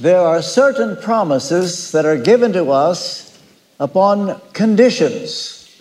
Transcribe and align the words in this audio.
there 0.00 0.20
are 0.20 0.40
certain 0.40 0.96
promises 0.96 1.92
that 1.92 2.06
are 2.06 2.16
given 2.16 2.54
to 2.54 2.70
us 2.70 3.38
upon 3.78 4.40
conditions. 4.54 5.78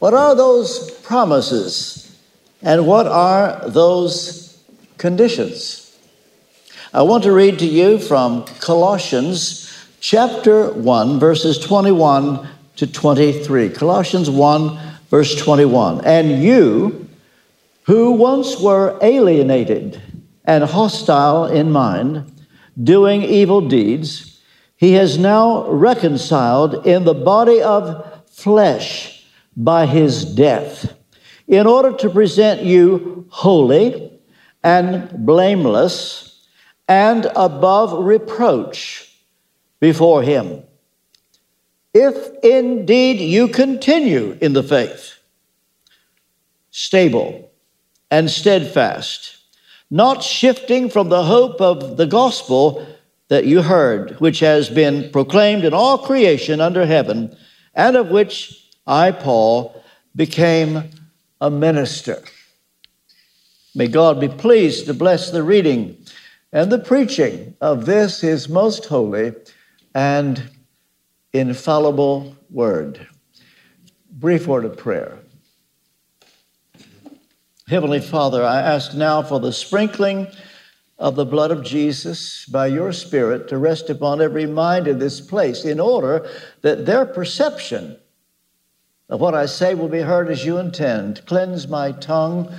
What 0.00 0.12
are 0.12 0.34
those 0.34 0.90
promises 1.00 2.14
and 2.60 2.86
what 2.86 3.06
are 3.06 3.66
those 3.66 4.62
conditions? 4.98 5.98
I 6.92 7.00
want 7.02 7.24
to 7.24 7.32
read 7.32 7.58
to 7.60 7.66
you 7.66 7.98
from 7.98 8.44
Colossians 8.60 9.72
chapter 10.00 10.70
1, 10.70 11.18
verses 11.18 11.58
21 11.58 12.46
to 12.76 12.86
23. 12.86 13.70
Colossians 13.70 14.28
1, 14.28 14.78
verse 15.08 15.34
21. 15.36 16.04
And 16.04 16.42
you, 16.42 17.08
who 17.84 18.12
once 18.12 18.60
were 18.60 18.98
alienated 19.00 20.02
and 20.44 20.64
hostile 20.64 21.46
in 21.46 21.70
mind, 21.70 22.30
doing 22.82 23.22
evil 23.22 23.60
deeds, 23.60 24.40
he 24.76 24.92
has 24.92 25.18
now 25.18 25.68
reconciled 25.68 26.86
in 26.86 27.04
the 27.04 27.14
body 27.14 27.60
of 27.60 28.22
flesh 28.30 29.26
by 29.56 29.86
his 29.86 30.24
death, 30.24 30.94
in 31.48 31.66
order 31.66 31.92
to 31.96 32.10
present 32.10 32.62
you 32.62 33.26
holy 33.30 34.20
and 34.62 35.26
blameless 35.26 36.46
and 36.86 37.26
above 37.34 38.04
reproach 38.04 39.12
before 39.80 40.22
him. 40.22 40.62
If 41.92 42.44
indeed 42.44 43.18
you 43.18 43.48
continue 43.48 44.38
in 44.40 44.52
the 44.52 44.62
faith, 44.62 45.18
stable 46.70 47.50
and 48.10 48.30
steadfast, 48.30 49.37
not 49.90 50.22
shifting 50.22 50.90
from 50.90 51.08
the 51.08 51.24
hope 51.24 51.60
of 51.60 51.96
the 51.96 52.06
gospel 52.06 52.86
that 53.28 53.46
you 53.46 53.62
heard, 53.62 54.12
which 54.20 54.40
has 54.40 54.68
been 54.68 55.10
proclaimed 55.10 55.64
in 55.64 55.74
all 55.74 55.98
creation 55.98 56.60
under 56.60 56.86
heaven, 56.86 57.36
and 57.74 57.96
of 57.96 58.08
which 58.08 58.68
I, 58.86 59.10
Paul, 59.10 59.82
became 60.16 60.90
a 61.40 61.50
minister. 61.50 62.22
May 63.74 63.86
God 63.86 64.20
be 64.20 64.28
pleased 64.28 64.86
to 64.86 64.94
bless 64.94 65.30
the 65.30 65.42
reading 65.42 65.96
and 66.52 66.72
the 66.72 66.78
preaching 66.78 67.54
of 67.60 67.86
this, 67.86 68.20
his 68.20 68.48
most 68.48 68.86
holy 68.86 69.34
and 69.94 70.42
infallible 71.32 72.34
word. 72.50 73.06
Brief 74.10 74.46
word 74.46 74.64
of 74.64 74.76
prayer. 74.76 75.18
Heavenly 77.68 78.00
Father, 78.00 78.42
I 78.42 78.62
ask 78.62 78.94
now 78.94 79.22
for 79.22 79.40
the 79.40 79.52
sprinkling 79.52 80.28
of 80.98 81.16
the 81.16 81.26
blood 81.26 81.50
of 81.50 81.62
Jesus 81.62 82.46
by 82.46 82.66
your 82.68 82.94
Spirit 82.94 83.46
to 83.48 83.58
rest 83.58 83.90
upon 83.90 84.22
every 84.22 84.46
mind 84.46 84.88
in 84.88 84.98
this 84.98 85.20
place 85.20 85.66
in 85.66 85.78
order 85.78 86.26
that 86.62 86.86
their 86.86 87.04
perception 87.04 87.98
of 89.10 89.20
what 89.20 89.34
I 89.34 89.44
say 89.44 89.74
will 89.74 89.90
be 89.90 90.00
heard 90.00 90.30
as 90.30 90.46
you 90.46 90.56
intend. 90.56 91.26
Cleanse 91.26 91.68
my 91.68 91.92
tongue 91.92 92.50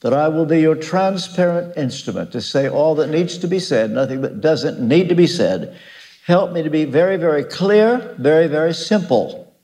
that 0.00 0.14
I 0.14 0.28
will 0.28 0.46
be 0.46 0.60
your 0.60 0.74
transparent 0.74 1.76
instrument 1.76 2.32
to 2.32 2.40
say 2.40 2.66
all 2.66 2.94
that 2.94 3.10
needs 3.10 3.36
to 3.36 3.46
be 3.46 3.58
said, 3.58 3.90
nothing 3.90 4.22
that 4.22 4.40
doesn't 4.40 4.80
need 4.80 5.10
to 5.10 5.14
be 5.14 5.26
said. 5.26 5.76
Help 6.24 6.52
me 6.52 6.62
to 6.62 6.70
be 6.70 6.86
very, 6.86 7.18
very 7.18 7.44
clear, 7.44 8.16
very, 8.18 8.46
very 8.46 8.72
simple. 8.72 9.54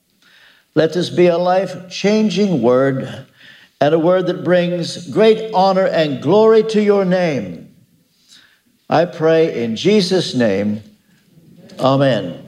Let 0.75 0.93
this 0.93 1.09
be 1.09 1.29
a 1.29 1.39
life 1.39 1.91
changing 1.91 2.61
word 2.61 3.27
and 3.83 3.97
a 3.97 3.99
word 3.99 4.29
that 4.29 4.45
brings 4.45 5.09
great 5.09 5.53
honor 5.53 5.89
and 5.89 6.23
glory 6.23 6.63
to 6.63 6.81
your 6.81 7.05
name. 7.05 7.75
I 8.89 9.07
pray 9.07 9.65
in 9.65 9.75
Jesus' 9.75 10.37
name, 10.37 10.85
Amen. 11.81 12.47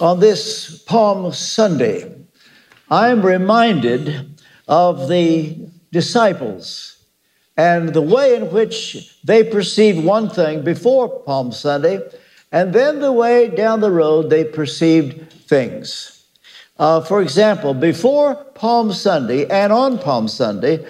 On 0.00 0.18
this 0.18 0.82
Palm 0.82 1.32
Sunday, 1.32 2.12
I 2.90 3.10
am 3.10 3.24
reminded 3.24 4.40
of 4.66 5.08
the 5.08 5.68
disciples 5.92 7.04
and 7.56 7.90
the 7.90 8.02
way 8.02 8.34
in 8.34 8.50
which 8.50 9.16
they 9.22 9.44
perceived 9.44 10.04
one 10.04 10.28
thing 10.28 10.64
before 10.64 11.20
Palm 11.20 11.52
Sunday, 11.52 12.00
and 12.50 12.72
then 12.72 12.98
the 12.98 13.12
way 13.12 13.46
down 13.46 13.78
the 13.78 13.92
road 13.92 14.28
they 14.28 14.42
perceived 14.42 15.32
things. 15.32 16.17
Uh, 16.78 17.00
for 17.00 17.20
example, 17.20 17.74
before 17.74 18.36
Palm 18.54 18.92
Sunday 18.92 19.46
and 19.48 19.72
on 19.72 19.98
Palm 19.98 20.28
Sunday, 20.28 20.86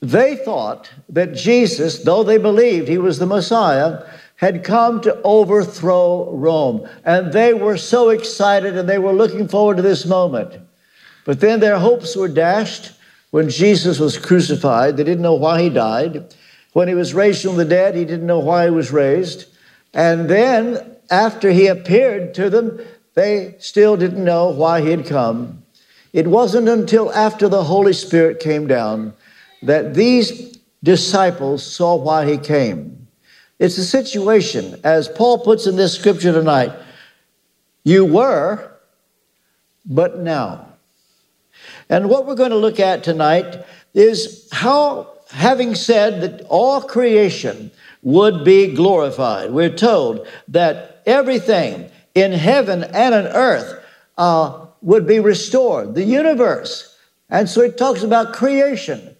they 0.00 0.36
thought 0.36 0.90
that 1.08 1.34
Jesus, 1.34 2.04
though 2.04 2.22
they 2.22 2.38
believed 2.38 2.86
he 2.86 2.98
was 2.98 3.18
the 3.18 3.26
Messiah, 3.26 4.04
had 4.36 4.62
come 4.62 5.00
to 5.00 5.20
overthrow 5.22 6.32
Rome. 6.32 6.88
And 7.04 7.32
they 7.32 7.52
were 7.52 7.76
so 7.76 8.10
excited 8.10 8.76
and 8.76 8.88
they 8.88 8.98
were 8.98 9.12
looking 9.12 9.48
forward 9.48 9.78
to 9.78 9.82
this 9.82 10.06
moment. 10.06 10.60
But 11.24 11.40
then 11.40 11.58
their 11.58 11.78
hopes 11.78 12.14
were 12.14 12.28
dashed 12.28 12.92
when 13.32 13.48
Jesus 13.48 13.98
was 13.98 14.16
crucified. 14.16 14.96
They 14.96 15.04
didn't 15.04 15.22
know 15.22 15.34
why 15.34 15.62
he 15.62 15.68
died. 15.68 16.34
When 16.72 16.86
he 16.86 16.94
was 16.94 17.12
raised 17.12 17.42
from 17.42 17.56
the 17.56 17.64
dead, 17.64 17.96
he 17.96 18.04
didn't 18.04 18.26
know 18.26 18.38
why 18.38 18.66
he 18.66 18.70
was 18.70 18.92
raised. 18.92 19.46
And 19.92 20.30
then, 20.30 20.96
after 21.10 21.50
he 21.50 21.66
appeared 21.66 22.34
to 22.34 22.48
them, 22.48 22.80
they 23.18 23.56
still 23.58 23.96
didn't 23.96 24.24
know 24.24 24.48
why 24.48 24.80
he 24.80 24.90
had 24.90 25.04
come. 25.04 25.64
It 26.12 26.28
wasn't 26.28 26.68
until 26.68 27.12
after 27.12 27.48
the 27.48 27.64
Holy 27.64 27.92
Spirit 27.92 28.38
came 28.38 28.68
down 28.68 29.12
that 29.62 29.94
these 29.94 30.56
disciples 30.84 31.66
saw 31.66 31.96
why 31.96 32.30
he 32.30 32.38
came. 32.38 33.08
It's 33.58 33.76
a 33.76 33.84
situation, 33.84 34.80
as 34.84 35.08
Paul 35.08 35.40
puts 35.40 35.66
in 35.66 35.74
this 35.74 35.94
scripture 35.94 36.32
tonight 36.32 36.72
you 37.82 38.04
were, 38.04 38.70
but 39.84 40.20
now. 40.20 40.68
And 41.88 42.08
what 42.08 42.26
we're 42.26 42.34
going 42.34 42.50
to 42.50 42.56
look 42.56 42.78
at 42.78 43.02
tonight 43.02 43.64
is 43.94 44.48
how, 44.52 45.14
having 45.30 45.74
said 45.74 46.20
that 46.20 46.46
all 46.48 46.82
creation 46.82 47.72
would 48.02 48.44
be 48.44 48.74
glorified, 48.74 49.50
we're 49.50 49.74
told 49.74 50.28
that 50.48 51.02
everything 51.06 51.90
in 52.20 52.32
heaven 52.32 52.84
and 52.84 53.14
on 53.14 53.26
earth 53.28 53.84
uh, 54.16 54.66
would 54.82 55.06
be 55.06 55.20
restored, 55.20 55.94
the 55.94 56.04
universe. 56.04 56.96
And 57.30 57.48
so 57.48 57.62
he 57.62 57.70
talks 57.70 58.02
about 58.02 58.32
creation. 58.32 59.16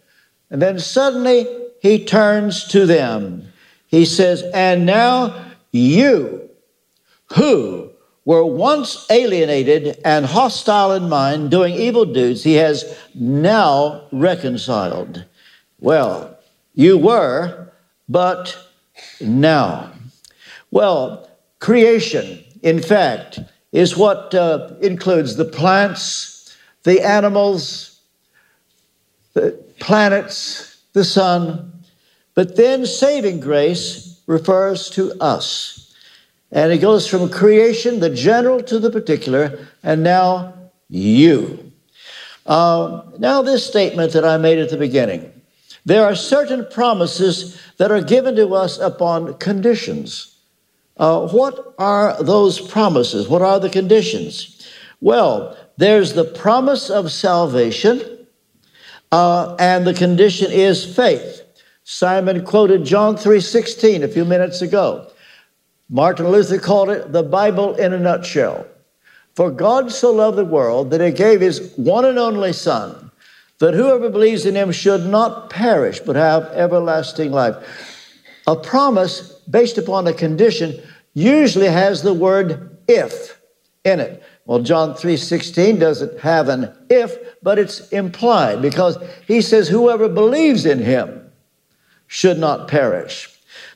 And 0.51 0.63
then 0.63 0.79
suddenly 0.79 1.47
he 1.81 2.05
turns 2.05 2.65
to 2.69 2.87
them. 2.87 3.53
He 3.87 4.05
says, 4.05 4.43
And 4.55 4.87
now 4.87 5.53
you 5.73 6.51
who 7.35 7.91
were 8.25 8.45
once 8.45 9.07
alienated 9.11 9.99
and 10.05 10.27
hostile 10.27 10.93
in 10.93 11.09
mind, 11.09 11.51
doing 11.51 11.75
evil 11.75 12.05
deeds, 12.05 12.45
he 12.45 12.55
has 12.55 12.99
now 13.15 14.03
reconciled. 14.13 15.25
Well, 15.81 16.39
you 16.75 16.99
were, 16.99 17.73
but 18.09 18.59
now. 19.21 19.93
Well, 20.71 21.31
creation 21.59 22.45
in 22.63 22.83
fact, 22.83 23.41
is 23.73 23.97
what 23.97 24.35
uh, 24.35 24.75
includes 24.81 25.37
the 25.37 25.45
plants, 25.45 26.57
the 26.85 27.01
animals, 27.01 28.01
the 29.35 29.53
planets, 29.79 30.83
the 30.93 31.05
sun. 31.05 31.73
But 32.35 32.57
then 32.57 32.87
saving 32.87 33.41
grace 33.41 34.21
refers 34.27 34.91
to 34.91 35.13
us. 35.21 35.95
And 36.51 36.73
it 36.73 36.79
goes 36.79 37.07
from 37.07 37.29
creation, 37.29 38.01
the 38.01 38.11
general 38.11 38.63
to 38.63 38.79
the 38.79 38.91
particular, 38.91 39.69
and 39.83 40.03
now 40.03 40.55
you. 40.89 41.73
Uh, 42.47 43.03
now, 43.19 43.43
this 43.43 43.67
statement 43.67 44.13
that 44.15 44.25
I 44.25 44.39
made 44.39 44.59
at 44.59 44.71
the 44.71 44.79
beginning 44.79 45.33
there 45.85 46.05
are 46.05 46.15
certain 46.15 46.67
promises 46.71 47.59
that 47.79 47.91
are 47.91 48.03
given 48.03 48.37
to 48.37 48.55
us 48.55 48.79
upon 48.79 49.39
conditions. 49.39 50.38
Uh, 50.99 51.29
what 51.29 51.75
are 51.79 52.21
those 52.23 52.61
promises? 52.61 53.29
What 53.29 53.43
are 53.43 53.61
the 53.61 53.71
conditions? 53.71 54.67
Well, 55.01 55.57
there's 55.77 56.15
the 56.15 56.25
promise 56.25 56.91
of 56.91 57.13
salvation, 57.13 58.27
uh, 59.13 59.55
and 59.61 59.87
the 59.87 59.95
condition 59.95 60.51
is 60.51 60.85
faith. 60.85 61.43
Simon 61.85 62.45
quoted 62.45 62.85
John 62.85 63.17
3:16 63.17 64.03
a 64.03 64.09
few 64.09 64.25
minutes 64.25 64.61
ago. 64.61 65.07
Martin 65.89 66.29
Luther 66.29 66.59
called 66.59 66.91
it 66.91 67.13
the 67.13 67.23
Bible 67.23 67.75
in 67.77 67.93
a 67.93 67.99
nutshell. 67.99 68.67
For 69.35 69.51
God 69.51 69.93
so 69.93 70.13
loved 70.13 70.37
the 70.37 70.45
world 70.45 70.91
that 70.91 71.01
he 71.01 71.13
gave 71.13 71.41
his 71.41 71.73
one 71.77 72.05
and 72.05 72.19
only 72.19 72.53
Son, 72.53 73.11
that 73.61 73.73
whoever 73.73 74.11
believes 74.11 74.45
in 74.45 74.57
him 74.57 74.73
should 74.73 75.07
not 75.07 75.49
perish 75.49 76.01
but 76.01 76.17
have 76.17 76.45
everlasting 76.47 77.31
life. 77.31 77.55
A 78.49 78.57
promise 78.57 79.38
based 79.51 79.79
upon 79.79 80.07
a 80.07 80.13
condition 80.13 80.81
usually 81.15 81.67
has 81.67 82.03
the 82.03 82.15
word 82.15 82.77
if 82.87 83.41
in 83.85 84.01
it. 84.01 84.23
Well, 84.47 84.61
John 84.61 84.95
3:16 84.95 85.79
doesn't 85.79 86.21
have 86.21 86.49
an 86.49 86.73
if, 86.89 87.19
but 87.43 87.59
it's 87.59 87.89
implied 87.89 88.63
because 88.63 88.97
he 89.27 89.41
says 89.41 89.69
whoever 89.69 90.09
believes 90.09 90.65
in 90.65 90.79
him 90.79 91.31
should 92.07 92.39
not 92.39 92.69
perish. 92.69 93.29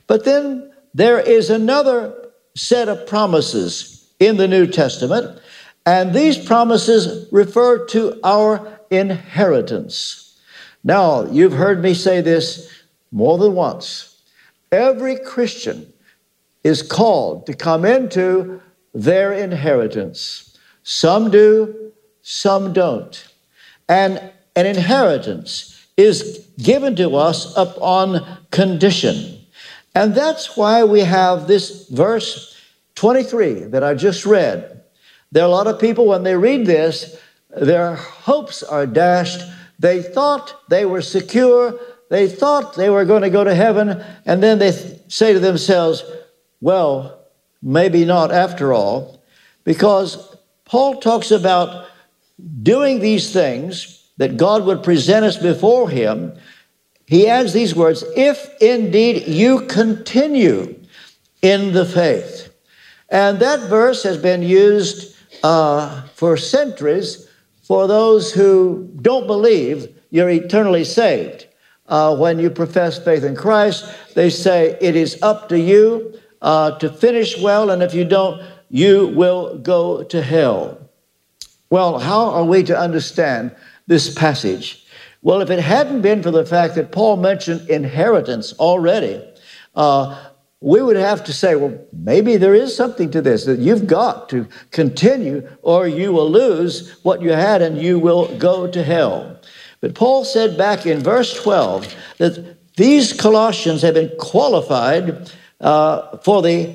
But 0.07 0.25
then 0.25 0.71
there 0.93 1.19
is 1.19 1.49
another 1.49 2.13
set 2.55 2.89
of 2.89 3.05
promises 3.07 4.07
in 4.19 4.37
the 4.37 4.47
New 4.47 4.67
Testament, 4.67 5.39
and 5.85 6.13
these 6.13 6.37
promises 6.37 7.27
refer 7.31 7.85
to 7.87 8.19
our 8.23 8.79
inheritance. 8.89 10.37
Now, 10.83 11.25
you've 11.25 11.53
heard 11.53 11.81
me 11.81 11.93
say 11.93 12.21
this 12.21 12.69
more 13.11 13.37
than 13.37 13.53
once. 13.53 14.12
Every 14.73 15.17
Christian 15.17 15.93
is 16.63 16.81
called 16.81 17.45
to 17.45 17.53
come 17.53 17.85
into 17.85 18.59
their 18.93 19.31
inheritance. 19.31 20.57
Some 20.81 21.29
do, 21.29 21.91
some 22.23 22.73
don't. 22.73 23.27
And 23.87 24.31
an 24.55 24.65
inheritance 24.65 25.85
is 25.95 26.47
given 26.57 26.95
to 26.95 27.15
us 27.15 27.55
upon 27.55 28.25
condition. 28.49 29.39
And 29.93 30.15
that's 30.15 30.57
why 30.57 30.83
we 30.83 31.01
have 31.01 31.47
this 31.47 31.87
verse 31.89 32.59
23 32.95 33.65
that 33.65 33.83
I 33.83 33.93
just 33.93 34.25
read. 34.25 34.81
There 35.31 35.43
are 35.43 35.47
a 35.47 35.51
lot 35.51 35.67
of 35.67 35.79
people, 35.79 36.07
when 36.07 36.23
they 36.23 36.35
read 36.35 36.65
this, 36.65 37.19
their 37.49 37.95
hopes 37.95 38.63
are 38.63 38.87
dashed. 38.87 39.41
They 39.77 40.01
thought 40.01 40.61
they 40.69 40.85
were 40.85 41.01
secure. 41.01 41.79
They 42.13 42.27
thought 42.27 42.75
they 42.75 42.91
were 42.91 43.05
going 43.05 43.23
to 43.23 43.29
go 43.31 43.43
to 43.43 43.55
heaven. 43.55 44.03
And 44.27 44.43
then 44.43 44.59
they 44.59 44.71
th- 44.71 44.99
say 45.07 45.33
to 45.33 45.39
themselves, 45.39 46.03
well, 46.61 47.25
maybe 47.63 48.05
not 48.05 48.31
after 48.31 48.71
all, 48.71 49.23
because 49.63 50.37
Paul 50.65 50.99
talks 51.01 51.31
about 51.31 51.87
doing 52.61 52.99
these 52.99 53.33
things 53.33 54.07
that 54.17 54.37
God 54.37 54.63
would 54.65 54.83
present 54.83 55.25
us 55.25 55.37
before 55.37 55.89
him 55.89 56.37
he 57.05 57.27
adds 57.27 57.53
these 57.53 57.75
words 57.75 58.03
if 58.15 58.49
indeed 58.61 59.27
you 59.27 59.61
continue 59.67 60.79
in 61.41 61.73
the 61.73 61.85
faith. 61.85 62.53
And 63.09 63.39
that 63.39 63.69
verse 63.69 64.03
has 64.03 64.17
been 64.17 64.41
used 64.41 65.15
uh, 65.43 66.03
for 66.13 66.37
centuries 66.37 67.27
for 67.63 67.87
those 67.87 68.31
who 68.31 68.89
don't 69.01 69.27
believe 69.27 69.87
you're 70.09 70.29
eternally 70.29 70.83
saved. 70.83 71.47
Uh, 71.93 72.15
when 72.15 72.39
you 72.39 72.49
profess 72.49 72.97
faith 72.97 73.23
in 73.23 73.35
Christ, 73.35 73.85
they 74.15 74.27
say 74.27 74.75
it 74.81 74.95
is 74.95 75.21
up 75.21 75.47
to 75.49 75.59
you 75.59 76.19
uh, 76.41 76.75
to 76.79 76.89
finish 76.89 77.39
well, 77.39 77.69
and 77.69 77.83
if 77.83 77.93
you 77.93 78.03
don't, 78.03 78.41
you 78.71 79.09
will 79.09 79.59
go 79.59 80.01
to 80.01 80.23
hell. 80.23 80.89
Well, 81.69 81.99
how 81.99 82.31
are 82.31 82.45
we 82.45 82.63
to 82.63 82.75
understand 82.75 83.55
this 83.85 84.11
passage? 84.11 84.87
Well, 85.21 85.41
if 85.41 85.51
it 85.51 85.59
hadn't 85.59 86.01
been 86.01 86.23
for 86.23 86.31
the 86.31 86.47
fact 86.47 86.73
that 86.75 86.91
Paul 86.91 87.17
mentioned 87.17 87.69
inheritance 87.69 88.53
already, 88.53 89.23
uh, 89.75 90.19
we 90.61 90.81
would 90.81 90.95
have 90.95 91.23
to 91.25 91.31
say, 91.31 91.53
well, 91.53 91.77
maybe 91.91 92.37
there 92.37 92.55
is 92.55 92.75
something 92.75 93.11
to 93.11 93.21
this, 93.21 93.45
that 93.45 93.59
you've 93.59 93.85
got 93.85 94.29
to 94.29 94.47
continue 94.71 95.47
or 95.61 95.87
you 95.87 96.11
will 96.11 96.31
lose 96.31 96.97
what 97.03 97.21
you 97.21 97.33
had 97.33 97.61
and 97.61 97.77
you 97.77 97.99
will 97.99 98.35
go 98.39 98.65
to 98.65 98.83
hell. 98.83 99.32
But 99.83 99.95
Paul 99.95 100.23
said 100.23 100.57
back 100.57 100.85
in 100.85 101.03
verse 101.03 101.33
12 101.43 101.93
that 102.19 102.55
these 102.77 103.11
Colossians 103.11 103.81
have 103.81 103.95
been 103.95 104.13
qualified 104.17 105.29
uh, 105.59 106.19
for 106.19 106.41
the 106.41 106.73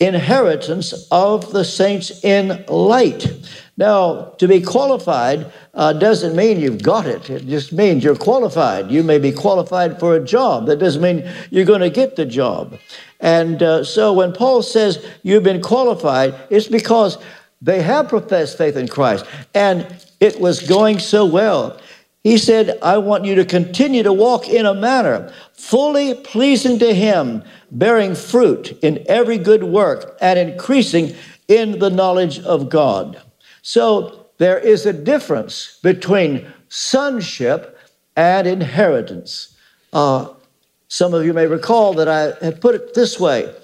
inheritance 0.00 1.06
of 1.10 1.52
the 1.52 1.66
saints 1.66 2.24
in 2.24 2.64
light. 2.66 3.30
Now, 3.76 4.32
to 4.38 4.48
be 4.48 4.62
qualified 4.62 5.52
uh, 5.74 5.92
doesn't 5.92 6.34
mean 6.34 6.58
you've 6.58 6.82
got 6.82 7.04
it. 7.04 7.28
It 7.28 7.46
just 7.46 7.74
means 7.74 8.02
you're 8.02 8.16
qualified. 8.16 8.90
You 8.90 9.02
may 9.02 9.18
be 9.18 9.32
qualified 9.32 10.00
for 10.00 10.16
a 10.16 10.24
job. 10.24 10.64
That 10.64 10.78
doesn't 10.78 11.02
mean 11.02 11.30
you're 11.50 11.66
going 11.66 11.82
to 11.82 11.90
get 11.90 12.16
the 12.16 12.24
job. 12.24 12.78
And 13.20 13.62
uh, 13.62 13.84
so 13.84 14.14
when 14.14 14.32
Paul 14.32 14.62
says 14.62 15.06
you've 15.22 15.42
been 15.42 15.60
qualified, 15.60 16.34
it's 16.48 16.68
because 16.68 17.18
they 17.60 17.82
have 17.82 18.08
professed 18.08 18.56
faith 18.56 18.78
in 18.78 18.88
Christ 18.88 19.26
and 19.54 19.86
it 20.20 20.40
was 20.40 20.66
going 20.66 20.98
so 20.98 21.26
well. 21.26 21.78
He 22.26 22.38
said, 22.38 22.80
I 22.82 22.98
want 22.98 23.24
you 23.24 23.36
to 23.36 23.44
continue 23.44 24.02
to 24.02 24.12
walk 24.12 24.48
in 24.48 24.66
a 24.66 24.74
manner 24.74 25.32
fully 25.52 26.12
pleasing 26.12 26.76
to 26.80 26.92
Him, 26.92 27.44
bearing 27.70 28.16
fruit 28.16 28.76
in 28.82 29.04
every 29.06 29.38
good 29.38 29.62
work 29.62 30.18
and 30.20 30.36
increasing 30.36 31.14
in 31.46 31.78
the 31.78 31.88
knowledge 31.88 32.40
of 32.40 32.68
God. 32.68 33.22
So 33.62 34.26
there 34.38 34.58
is 34.58 34.86
a 34.86 34.92
difference 34.92 35.78
between 35.84 36.52
sonship 36.68 37.78
and 38.16 38.48
inheritance. 38.48 39.56
Uh, 39.92 40.30
some 40.88 41.14
of 41.14 41.24
you 41.24 41.32
may 41.32 41.46
recall 41.46 41.94
that 41.94 42.08
I 42.08 42.44
had 42.44 42.60
put 42.60 42.74
it 42.74 42.92
this 42.92 43.20
way 43.20 43.54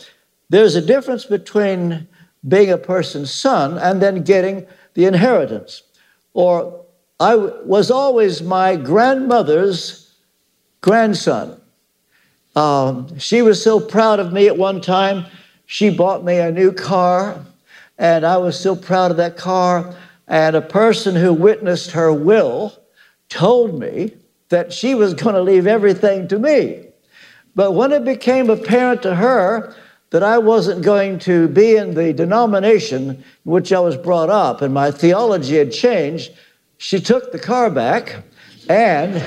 there's 0.51 0.77
a 0.77 0.87
difference 0.87 1.25
between 1.25 2.07
being 2.47 2.71
a 2.71 2.79
person's 2.79 3.33
son 3.33 3.77
and 3.79 4.01
then 4.01 4.23
getting 4.23 4.69
the 4.95 5.07
inheritance. 5.07 5.83
Or 6.33 6.82
I 7.23 7.37
was 7.37 7.93
always 7.93 8.43
my 8.43 8.75
grandmother's 8.75 10.13
grandson. 10.81 11.61
Um, 12.57 13.17
she 13.17 13.43
was 13.43 13.63
so 13.63 13.79
proud 13.79 14.19
of 14.19 14.33
me 14.33 14.49
at 14.49 14.59
one 14.59 14.81
time. 14.81 15.27
She 15.67 15.89
bought 15.89 16.25
me 16.25 16.39
a 16.39 16.51
new 16.51 16.73
car 16.73 17.39
and 17.97 18.27
I 18.27 18.39
was 18.39 18.59
so 18.59 18.75
proud 18.75 19.13
of 19.13 19.19
that 19.19 19.37
car. 19.37 19.95
And 20.27 20.57
a 20.57 20.61
person 20.63 21.15
who 21.15 21.33
witnessed 21.33 21.93
her 21.93 22.13
will 22.13 22.77
told 23.29 23.79
me 23.79 24.17
that 24.49 24.73
she 24.73 24.97
was 24.97 25.15
going 25.15 25.37
to 25.37 25.43
leave 25.43 25.69
everything 25.69 26.27
to 26.27 26.41
me. 26.41 26.87
But 27.55 27.71
when 27.71 27.93
it 27.93 28.05
became 28.05 28.51
apparent 28.51 29.01
to 29.03 29.15
her 29.15 29.77
that 30.11 30.25
I 30.25 30.39
wasn't 30.39 30.83
going 30.83 31.21
to 31.21 31.47
be 31.47 31.77
in 31.77 31.95
the 31.95 32.13
denomination 32.13 33.11
in 33.11 33.25
which 33.45 33.73
I 33.73 33.79
was 33.79 33.97
brought 33.97 34.29
up 34.29 34.61
and 34.61 34.75
my 34.75 34.91
theology 34.91 35.55
had 35.59 35.71
changed, 35.71 36.33
she 36.83 36.99
took 36.99 37.31
the 37.31 37.39
car 37.39 37.71
back 37.71 38.25
and 38.69 39.23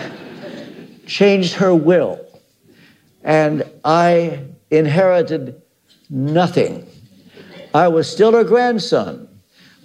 changed 1.07 1.53
her 1.53 1.73
will. 1.73 2.19
And 3.23 3.63
I 3.85 4.41
inherited 4.71 5.61
nothing. 6.09 6.85
I 7.73 7.87
was 7.87 8.11
still 8.11 8.33
her 8.33 8.43
grandson. 8.43 9.29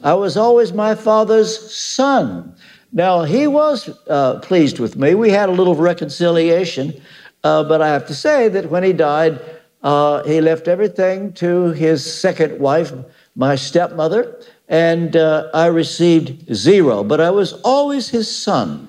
I 0.02 0.14
was 0.14 0.36
always 0.36 0.72
my 0.72 0.96
father's 0.96 1.72
son. 1.72 2.56
Now, 2.92 3.22
he 3.22 3.46
was 3.46 3.88
uh, 4.08 4.40
pleased 4.40 4.80
with 4.80 4.96
me. 4.96 5.14
We 5.14 5.30
had 5.30 5.48
a 5.48 5.52
little 5.52 5.76
reconciliation, 5.76 7.00
uh, 7.44 7.62
but 7.62 7.80
I 7.80 7.86
have 7.86 8.04
to 8.08 8.14
say 8.16 8.48
that 8.48 8.68
when 8.68 8.82
he 8.82 8.92
died, 8.92 9.40
uh, 9.84 10.24
he 10.24 10.40
left 10.40 10.66
everything 10.66 11.32
to 11.34 11.70
his 11.70 12.04
second 12.20 12.58
wife, 12.58 12.92
my 13.36 13.54
stepmother, 13.54 14.40
and 14.70 15.16
uh, 15.16 15.50
I 15.52 15.66
received 15.66 16.54
zero, 16.54 17.02
but 17.02 17.20
I 17.20 17.30
was 17.30 17.54
always 17.64 18.08
his 18.08 18.34
son. 18.34 18.86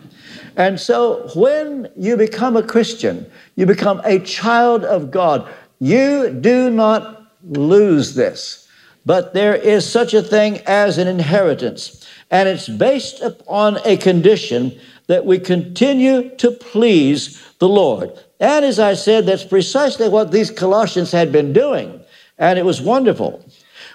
And 0.55 0.79
so 0.79 1.27
when 1.35 1.89
you 1.97 2.15
become 2.15 2.55
a 2.55 2.63
Christian, 2.63 3.29
you 3.55 3.65
become 3.65 3.99
a 4.05 4.19
child 4.19 4.85
of 4.85 5.09
God. 5.09 5.51
You 5.79 6.29
do 6.29 6.69
not 6.69 7.33
lose 7.43 8.13
this. 8.13 8.69
But 9.07 9.33
there 9.33 9.55
is 9.55 9.89
such 9.89 10.13
a 10.13 10.21
thing 10.21 10.59
as 10.67 10.99
an 10.99 11.07
inheritance, 11.07 12.07
and 12.29 12.47
it's 12.47 12.69
based 12.69 13.19
upon 13.21 13.79
a 13.83 13.97
condition 13.97 14.79
that 15.07 15.25
we 15.25 15.39
continue 15.39 16.29
to 16.35 16.51
please 16.51 17.41
the 17.57 17.67
Lord. 17.67 18.11
And 18.39 18.63
as 18.63 18.77
I 18.77 18.93
said, 18.93 19.25
that's 19.25 19.43
precisely 19.43 20.07
what 20.07 20.31
these 20.31 20.51
Colossians 20.51 21.11
had 21.11 21.31
been 21.31 21.51
doing, 21.51 21.99
and 22.37 22.59
it 22.59 22.65
was 22.65 22.79
wonderful. 22.79 23.43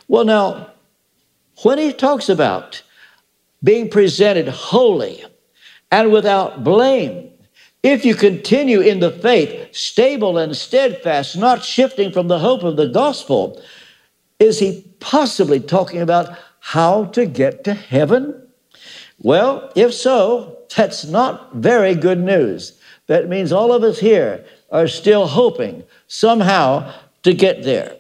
Well, 0.09 0.25
now, 0.25 0.73
when 1.63 1.79
he 1.79 1.93
talks 1.93 2.29
about 2.29 2.83
being 3.63 3.89
presented 3.89 4.49
holy 4.49 5.25
and 5.91 6.13
without 6.13 6.63
blame, 6.63 7.31
if 7.83 8.05
you 8.05 8.15
continue 8.15 8.81
in 8.81 9.01
the 9.01 9.13
faith, 9.13 9.75
stable 9.75 10.39
and 10.39 10.57
steadfast, 10.57 11.37
not 11.37 11.65
shifting 11.65 12.11
from 12.11 12.29
the 12.29 12.39
hope 12.39 12.63
of 12.63 12.77
the 12.77 12.89
gospel, 12.89 13.63
is 14.39 14.59
he 14.59 14.85
possibly 15.01 15.61
talking 15.61 16.01
about 16.01 16.37
how 16.61 17.05
to 17.07 17.27
get 17.27 17.65
to 17.65 17.75
heaven? 17.75 18.49
Well, 19.21 19.73
if 19.77 19.95
so, 19.95 20.59
that's 20.77 21.05
not 21.05 21.55
very 21.55 21.95
good 21.95 22.19
news. 22.19 22.79
That 23.07 23.29
means 23.29 23.53
all 23.53 23.73
of 23.73 23.83
us 23.83 24.01
here 24.01 24.45
are 24.71 24.89
still 24.89 25.27
hoping 25.27 25.85
somehow 26.09 26.93
to 27.23 27.33
get 27.33 27.63
there. 27.63 27.97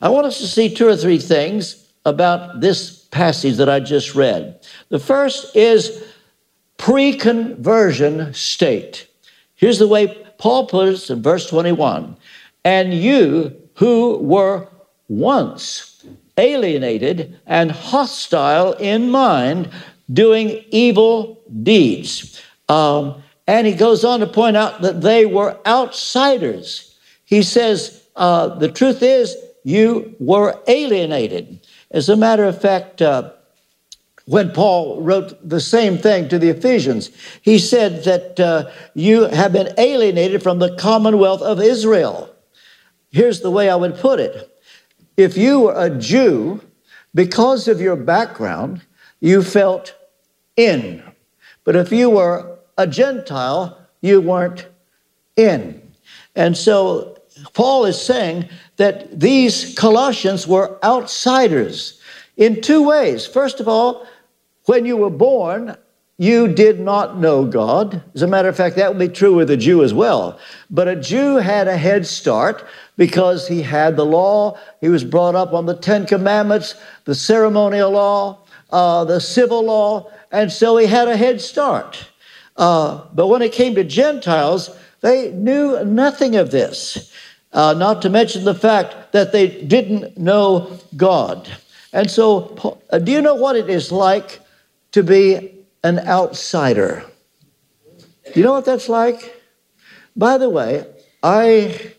I 0.00 0.10
want 0.10 0.26
us 0.26 0.38
to 0.38 0.46
see 0.46 0.72
two 0.72 0.86
or 0.86 0.96
three 0.96 1.18
things 1.18 1.81
about 2.04 2.60
this 2.60 3.04
passage 3.06 3.56
that 3.56 3.68
I 3.68 3.80
just 3.80 4.14
read. 4.14 4.60
The 4.88 4.98
first 4.98 5.54
is 5.56 6.04
pre 6.78 7.16
conversion 7.16 8.32
state. 8.34 9.06
Here's 9.54 9.78
the 9.78 9.88
way 9.88 10.08
Paul 10.38 10.66
puts 10.66 11.08
it 11.08 11.12
in 11.14 11.22
verse 11.22 11.48
21 11.48 12.16
And 12.64 12.92
you 12.94 13.56
who 13.74 14.18
were 14.18 14.68
once 15.08 16.04
alienated 16.36 17.38
and 17.46 17.70
hostile 17.70 18.72
in 18.74 19.10
mind, 19.10 19.70
doing 20.12 20.64
evil 20.70 21.40
deeds. 21.62 22.40
Um, 22.68 23.22
and 23.46 23.66
he 23.66 23.74
goes 23.74 24.04
on 24.04 24.20
to 24.20 24.26
point 24.26 24.56
out 24.56 24.82
that 24.82 25.00
they 25.00 25.26
were 25.26 25.58
outsiders. 25.66 26.98
He 27.24 27.42
says, 27.42 28.02
uh, 28.16 28.48
the 28.58 28.70
truth 28.70 29.02
is, 29.02 29.36
you 29.64 30.14
were 30.18 30.60
alienated. 30.66 31.61
As 31.92 32.08
a 32.08 32.16
matter 32.16 32.44
of 32.44 32.60
fact, 32.60 33.02
uh, 33.02 33.32
when 34.24 34.50
Paul 34.50 35.02
wrote 35.02 35.46
the 35.46 35.60
same 35.60 35.98
thing 35.98 36.28
to 36.28 36.38
the 36.38 36.48
Ephesians, 36.48 37.10
he 37.42 37.58
said 37.58 38.04
that 38.04 38.40
uh, 38.40 38.70
you 38.94 39.24
have 39.24 39.52
been 39.52 39.74
alienated 39.78 40.42
from 40.42 40.58
the 40.58 40.74
commonwealth 40.76 41.42
of 41.42 41.60
Israel. 41.60 42.34
Here's 43.10 43.40
the 43.40 43.50
way 43.50 43.68
I 43.68 43.76
would 43.76 43.96
put 43.96 44.20
it 44.20 44.48
if 45.16 45.36
you 45.36 45.60
were 45.60 45.74
a 45.76 45.90
Jew, 45.90 46.62
because 47.14 47.68
of 47.68 47.80
your 47.80 47.96
background, 47.96 48.82
you 49.20 49.42
felt 49.42 49.94
in. 50.56 51.02
But 51.64 51.76
if 51.76 51.92
you 51.92 52.08
were 52.08 52.58
a 52.78 52.86
Gentile, 52.86 53.78
you 54.00 54.20
weren't 54.20 54.66
in. 55.36 55.92
And 56.34 56.56
so 56.56 57.18
Paul 57.52 57.84
is 57.84 58.00
saying 58.00 58.48
that 58.82 59.20
these 59.20 59.74
Colossians 59.74 60.46
were 60.46 60.78
outsiders 60.82 62.00
in 62.36 62.60
two 62.60 62.82
ways. 62.82 63.26
First 63.26 63.60
of 63.60 63.68
all, 63.68 64.06
when 64.66 64.84
you 64.84 64.96
were 64.96 65.10
born, 65.10 65.76
you 66.18 66.46
did 66.46 66.78
not 66.78 67.18
know 67.18 67.44
God. 67.44 68.02
As 68.14 68.22
a 68.22 68.26
matter 68.26 68.48
of 68.48 68.56
fact, 68.56 68.76
that 68.76 68.88
would 68.88 68.98
be 68.98 69.12
true 69.12 69.34
with 69.34 69.50
a 69.50 69.56
Jew 69.56 69.82
as 69.82 69.94
well. 69.94 70.38
But 70.70 70.88
a 70.88 70.96
Jew 70.96 71.36
had 71.36 71.68
a 71.68 71.76
head 71.76 72.06
start 72.06 72.64
because 72.96 73.48
he 73.48 73.62
had 73.62 73.96
the 73.96 74.06
law. 74.06 74.58
He 74.80 74.88
was 74.88 75.04
brought 75.04 75.34
up 75.34 75.52
on 75.52 75.66
the 75.66 75.76
Ten 75.76 76.06
Commandments, 76.06 76.74
the 77.04 77.14
ceremonial 77.14 77.90
law, 77.90 78.38
uh, 78.70 79.04
the 79.04 79.20
civil 79.20 79.64
law, 79.64 80.10
and 80.30 80.50
so 80.50 80.76
he 80.76 80.86
had 80.86 81.08
a 81.08 81.16
head 81.16 81.40
start. 81.40 82.08
Uh, 82.56 83.04
but 83.14 83.28
when 83.28 83.42
it 83.42 83.52
came 83.52 83.74
to 83.74 83.84
Gentiles, 83.84 84.70
they 85.00 85.30
knew 85.32 85.84
nothing 85.84 86.36
of 86.36 86.50
this, 86.50 87.12
uh, 87.52 87.74
not 87.74 88.02
to 88.02 88.10
mention 88.10 88.44
the 88.44 88.54
fact 88.54 89.12
that 89.12 89.32
they 89.32 89.62
didn't 89.62 90.16
know 90.16 90.78
God. 90.96 91.48
And 91.92 92.10
so, 92.10 92.80
uh, 92.90 92.98
do 92.98 93.12
you 93.12 93.20
know 93.20 93.34
what 93.34 93.56
it 93.56 93.68
is 93.68 93.92
like 93.92 94.40
to 94.92 95.02
be 95.02 95.52
an 95.84 95.98
outsider? 96.00 97.04
You 98.34 98.42
know 98.42 98.52
what 98.52 98.64
that's 98.64 98.88
like? 98.88 99.42
By 100.16 100.38
the 100.38 100.48
way, 100.48 100.86
I 101.22 101.92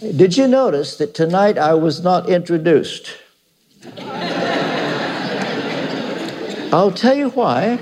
did 0.00 0.36
you 0.36 0.46
notice 0.46 0.98
that 0.98 1.14
tonight 1.14 1.56
I 1.56 1.74
was 1.74 2.02
not 2.02 2.28
introduced? 2.28 3.16
I'll 6.72 6.92
tell 6.92 7.16
you 7.16 7.30
why. 7.30 7.78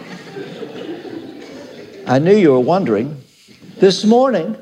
I 2.06 2.18
knew 2.20 2.36
you 2.36 2.52
were 2.52 2.60
wondering. 2.60 3.20
This 3.78 4.04
morning, 4.04 4.56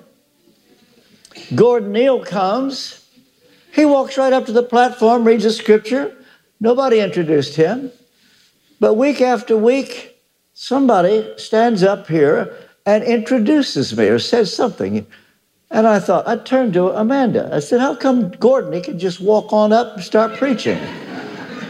Gordon 1.55 1.93
Neal 1.93 2.25
comes. 2.25 3.09
He 3.73 3.85
walks 3.85 4.17
right 4.17 4.33
up 4.33 4.47
to 4.47 4.53
the 4.53 4.63
platform, 4.63 5.25
reads 5.25 5.45
the 5.45 5.51
scripture. 5.51 6.17
Nobody 6.61 7.01
introduced 7.01 7.57
him. 7.57 7.91
But 8.81 8.95
week 8.95 9.21
after 9.21 9.57
week, 9.57 10.23
somebody 10.55 11.33
stands 11.37 11.83
up 11.83 12.09
here 12.09 12.57
and 12.87 13.05
introduces 13.05 13.97
me 13.97 14.07
or 14.07 14.19
says 14.19 14.55
something. 14.55 15.07
And 15.71 15.87
I 15.87 16.01
thought, 16.01 16.29
I 16.29 16.37
turned 16.37 16.75
to 16.75 16.91
Amanda. 16.91 17.49
I 17.53 17.61
said, 17.61 17.81
How 17.81 17.95
come 17.95 18.31
Gordon, 18.31 18.73
he 18.73 18.81
could 18.81 18.99
just 18.99 19.21
walk 19.21 19.53
on 19.53 19.73
up 19.73 19.95
and 19.95 20.05
start 20.05 20.37
preaching? 20.37 20.79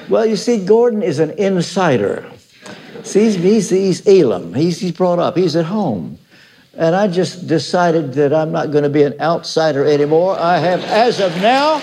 well, 0.08 0.26
you 0.26 0.36
see, 0.36 0.64
Gordon 0.64 1.02
is 1.02 1.18
an 1.18 1.30
insider. 1.32 2.28
See, 3.04 3.30
he's, 3.30 3.70
he's 3.70 4.06
Elim. 4.06 4.54
He's, 4.54 4.80
he's 4.80 4.92
brought 4.92 5.18
up. 5.18 5.36
He's 5.36 5.56
at 5.56 5.66
home. 5.66 6.18
And 6.74 6.96
I 6.96 7.06
just 7.06 7.46
decided 7.46 8.14
that 8.14 8.32
I'm 8.32 8.50
not 8.50 8.70
going 8.70 8.84
to 8.84 8.90
be 8.90 9.02
an 9.02 9.20
outsider 9.20 9.84
anymore. 9.84 10.38
I 10.38 10.56
have, 10.56 10.82
as 10.84 11.20
of 11.20 11.36
now, 11.36 11.82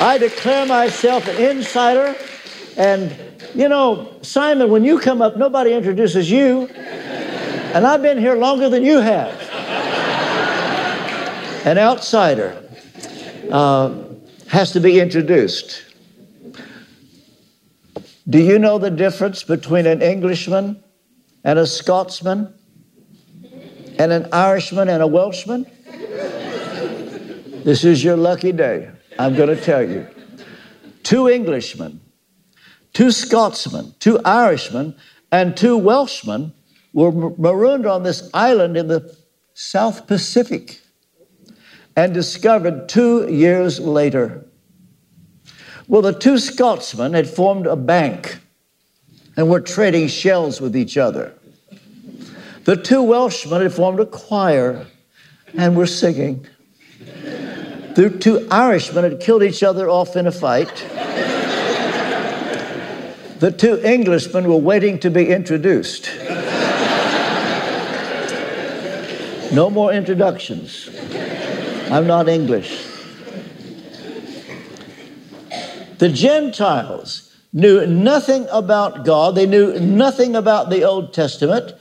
I 0.00 0.18
declare 0.18 0.66
myself 0.66 1.26
an 1.26 1.36
insider. 1.36 2.14
And, 2.76 3.16
you 3.56 3.68
know, 3.68 4.14
Simon, 4.22 4.70
when 4.70 4.84
you 4.84 5.00
come 5.00 5.20
up, 5.20 5.36
nobody 5.36 5.72
introduces 5.72 6.30
you. 6.30 6.66
And 6.68 7.84
I've 7.84 8.02
been 8.02 8.18
here 8.18 8.36
longer 8.36 8.68
than 8.68 8.84
you 8.84 8.98
have. 8.98 9.34
An 11.66 11.76
outsider 11.76 12.62
uh, 13.50 13.94
has 14.46 14.70
to 14.72 14.80
be 14.80 15.00
introduced. 15.00 15.82
Do 18.30 18.38
you 18.38 18.60
know 18.60 18.78
the 18.78 18.90
difference 18.90 19.42
between 19.42 19.86
an 19.86 20.02
Englishman 20.02 20.82
and 21.42 21.58
a 21.58 21.66
Scotsman 21.66 22.54
and 23.98 24.12
an 24.12 24.28
Irishman 24.32 24.88
and 24.88 25.02
a 25.02 25.06
Welshman? 25.06 25.66
This 27.64 27.84
is 27.84 28.02
your 28.02 28.16
lucky 28.16 28.52
day. 28.52 28.90
I'm 29.18 29.34
going 29.34 29.54
to 29.54 29.60
tell 29.60 29.82
you. 29.82 30.06
Two 31.02 31.28
Englishmen, 31.28 32.00
two 32.92 33.10
Scotsmen, 33.10 33.94
two 33.98 34.20
Irishmen, 34.24 34.94
and 35.32 35.56
two 35.56 35.76
Welshmen 35.76 36.52
were 36.92 37.12
marooned 37.36 37.86
on 37.86 38.02
this 38.02 38.30
island 38.32 38.76
in 38.76 38.88
the 38.88 39.14
South 39.54 40.06
Pacific 40.06 40.80
and 41.96 42.14
discovered 42.14 42.88
two 42.88 43.28
years 43.28 43.80
later. 43.80 44.46
Well, 45.88 46.02
the 46.02 46.12
two 46.12 46.38
Scotsmen 46.38 47.14
had 47.14 47.28
formed 47.28 47.66
a 47.66 47.76
bank 47.76 48.38
and 49.36 49.48
were 49.48 49.60
trading 49.60 50.08
shells 50.08 50.60
with 50.60 50.76
each 50.76 50.96
other. 50.96 51.34
The 52.68 52.76
two 52.76 53.02
Welshmen 53.02 53.62
had 53.62 53.72
formed 53.72 53.98
a 53.98 54.04
choir 54.04 54.84
and 55.54 55.74
were 55.74 55.86
singing. 55.86 56.46
The 57.94 58.14
two 58.20 58.46
Irishmen 58.50 59.04
had 59.04 59.20
killed 59.20 59.42
each 59.42 59.62
other 59.62 59.88
off 59.88 60.16
in 60.16 60.26
a 60.26 60.30
fight. 60.30 60.76
The 63.40 63.54
two 63.56 63.80
Englishmen 63.82 64.46
were 64.46 64.58
waiting 64.58 64.98
to 64.98 65.08
be 65.08 65.30
introduced. 65.30 66.10
No 69.50 69.70
more 69.70 69.90
introductions. 69.90 70.90
I'm 71.90 72.06
not 72.06 72.28
English. 72.28 72.84
The 75.96 76.10
Gentiles 76.10 77.34
knew 77.50 77.86
nothing 77.86 78.46
about 78.52 79.06
God, 79.06 79.36
they 79.36 79.46
knew 79.46 79.80
nothing 79.80 80.36
about 80.36 80.68
the 80.68 80.84
Old 80.84 81.14
Testament, 81.14 81.72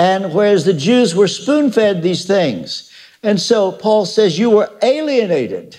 and 0.00 0.32
whereas 0.32 0.64
the 0.64 0.72
Jews 0.72 1.14
were 1.14 1.28
spoon 1.28 1.70
fed 1.70 2.02
these 2.02 2.24
things. 2.24 2.90
And 3.22 3.38
so 3.38 3.70
Paul 3.70 4.06
says, 4.06 4.38
You 4.38 4.48
were 4.48 4.72
alienated 4.82 5.76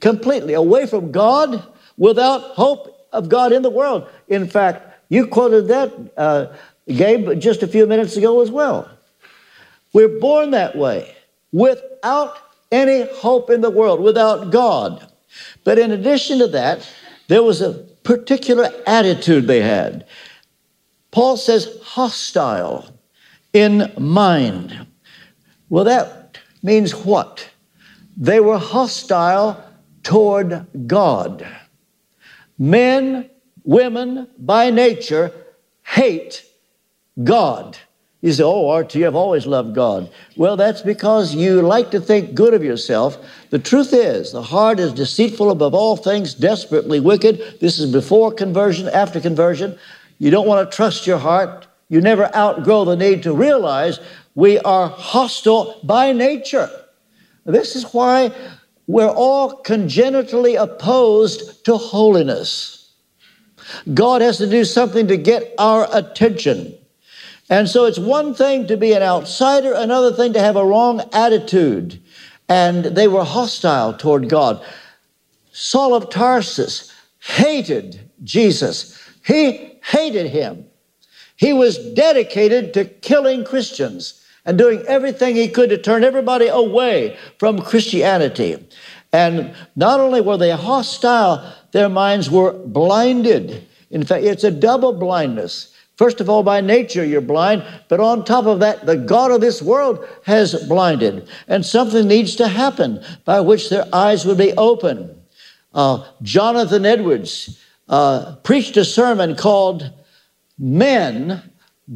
completely 0.00 0.54
away 0.54 0.86
from 0.86 1.12
God 1.12 1.64
without 1.96 2.40
hope 2.40 3.06
of 3.12 3.28
God 3.28 3.52
in 3.52 3.62
the 3.62 3.70
world. 3.70 4.08
In 4.26 4.48
fact, 4.48 4.98
you 5.08 5.28
quoted 5.28 5.68
that, 5.68 5.92
uh, 6.16 6.46
Gabe, 6.88 7.38
just 7.38 7.62
a 7.62 7.68
few 7.68 7.86
minutes 7.86 8.16
ago 8.16 8.42
as 8.42 8.50
well. 8.50 8.90
We're 9.92 10.18
born 10.18 10.50
that 10.50 10.74
way 10.76 11.14
without 11.52 12.36
any 12.72 13.06
hope 13.12 13.50
in 13.50 13.60
the 13.60 13.70
world, 13.70 14.00
without 14.00 14.50
God. 14.50 15.06
But 15.62 15.78
in 15.78 15.92
addition 15.92 16.40
to 16.40 16.48
that, 16.48 16.92
there 17.28 17.44
was 17.44 17.62
a 17.62 17.74
particular 18.02 18.68
attitude 18.84 19.46
they 19.46 19.60
had. 19.60 20.06
Paul 21.12 21.36
says 21.36 21.78
hostile 21.84 22.90
in 23.54 23.90
mind. 23.98 24.86
Well, 25.70 25.84
that 25.84 26.38
means 26.62 26.94
what? 26.94 27.48
They 28.16 28.40
were 28.40 28.58
hostile 28.58 29.64
toward 30.02 30.66
God. 30.86 31.46
Men, 32.58 33.30
women, 33.64 34.28
by 34.38 34.70
nature, 34.70 35.32
hate 35.82 36.44
God. 37.22 37.78
You 38.20 38.32
say, 38.32 38.42
Oh, 38.42 38.86
you 38.92 39.04
have 39.04 39.14
always 39.14 39.46
loved 39.46 39.74
God. 39.74 40.10
Well, 40.36 40.56
that's 40.56 40.80
because 40.80 41.34
you 41.34 41.60
like 41.60 41.90
to 41.90 42.00
think 42.00 42.34
good 42.34 42.54
of 42.54 42.64
yourself. 42.64 43.18
The 43.50 43.58
truth 43.58 43.92
is, 43.92 44.32
the 44.32 44.42
heart 44.42 44.80
is 44.80 44.92
deceitful 44.92 45.50
above 45.50 45.74
all 45.74 45.96
things, 45.96 46.32
desperately 46.32 47.00
wicked. 47.00 47.60
This 47.60 47.78
is 47.78 47.92
before 47.92 48.32
conversion, 48.32 48.88
after 48.88 49.20
conversion. 49.20 49.78
You 50.18 50.30
don't 50.30 50.46
want 50.46 50.70
to 50.70 50.74
trust 50.74 51.06
your 51.06 51.18
heart. 51.18 51.66
You 51.94 52.00
never 52.00 52.28
outgrow 52.34 52.84
the 52.84 52.96
need 52.96 53.22
to 53.22 53.32
realize 53.32 54.00
we 54.34 54.58
are 54.58 54.88
hostile 54.88 55.78
by 55.84 56.12
nature. 56.12 56.68
This 57.46 57.76
is 57.76 57.84
why 57.92 58.32
we're 58.88 59.12
all 59.12 59.58
congenitally 59.58 60.56
opposed 60.56 61.64
to 61.66 61.76
holiness. 61.76 62.90
God 63.94 64.22
has 64.22 64.38
to 64.38 64.50
do 64.50 64.64
something 64.64 65.06
to 65.06 65.16
get 65.16 65.54
our 65.56 65.86
attention. 65.92 66.76
And 67.48 67.68
so 67.68 67.84
it's 67.84 68.00
one 68.00 68.34
thing 68.34 68.66
to 68.66 68.76
be 68.76 68.92
an 68.92 69.02
outsider, 69.04 69.72
another 69.72 70.12
thing 70.12 70.32
to 70.32 70.40
have 70.40 70.56
a 70.56 70.66
wrong 70.66 71.00
attitude. 71.12 72.02
And 72.48 72.86
they 72.86 73.06
were 73.06 73.22
hostile 73.22 73.94
toward 73.96 74.28
God. 74.28 74.66
Saul 75.52 75.94
of 75.94 76.10
Tarsus 76.10 76.92
hated 77.20 78.10
Jesus, 78.24 79.00
he 79.24 79.78
hated 79.80 80.26
him. 80.26 80.63
He 81.44 81.52
was 81.52 81.76
dedicated 81.76 82.72
to 82.72 82.86
killing 82.86 83.44
Christians 83.44 84.24
and 84.46 84.56
doing 84.56 84.82
everything 84.88 85.36
he 85.36 85.48
could 85.48 85.68
to 85.68 85.76
turn 85.76 86.02
everybody 86.02 86.46
away 86.46 87.18
from 87.38 87.60
Christianity. 87.60 88.66
And 89.12 89.54
not 89.76 90.00
only 90.00 90.22
were 90.22 90.38
they 90.38 90.52
hostile, 90.52 91.52
their 91.72 91.90
minds 91.90 92.30
were 92.30 92.54
blinded. 92.54 93.62
In 93.90 94.06
fact, 94.06 94.24
it's 94.24 94.42
a 94.42 94.50
double 94.50 94.94
blindness. 94.94 95.74
First 95.98 96.22
of 96.22 96.30
all, 96.30 96.42
by 96.42 96.62
nature, 96.62 97.04
you're 97.04 97.20
blind, 97.20 97.62
but 97.90 98.00
on 98.00 98.24
top 98.24 98.46
of 98.46 98.60
that, 98.60 98.86
the 98.86 98.96
God 98.96 99.30
of 99.30 99.42
this 99.42 99.60
world 99.60 100.02
has 100.24 100.54
blinded. 100.66 101.28
And 101.46 101.66
something 101.66 102.08
needs 102.08 102.36
to 102.36 102.48
happen 102.48 103.04
by 103.26 103.40
which 103.40 103.68
their 103.68 103.84
eyes 103.92 104.24
would 104.24 104.38
be 104.38 104.54
open. 104.54 105.14
Uh, 105.74 106.06
Jonathan 106.22 106.86
Edwards 106.86 107.62
uh, 107.90 108.36
preached 108.36 108.78
a 108.78 108.84
sermon 108.86 109.36
called 109.36 109.92
Men, 110.58 111.42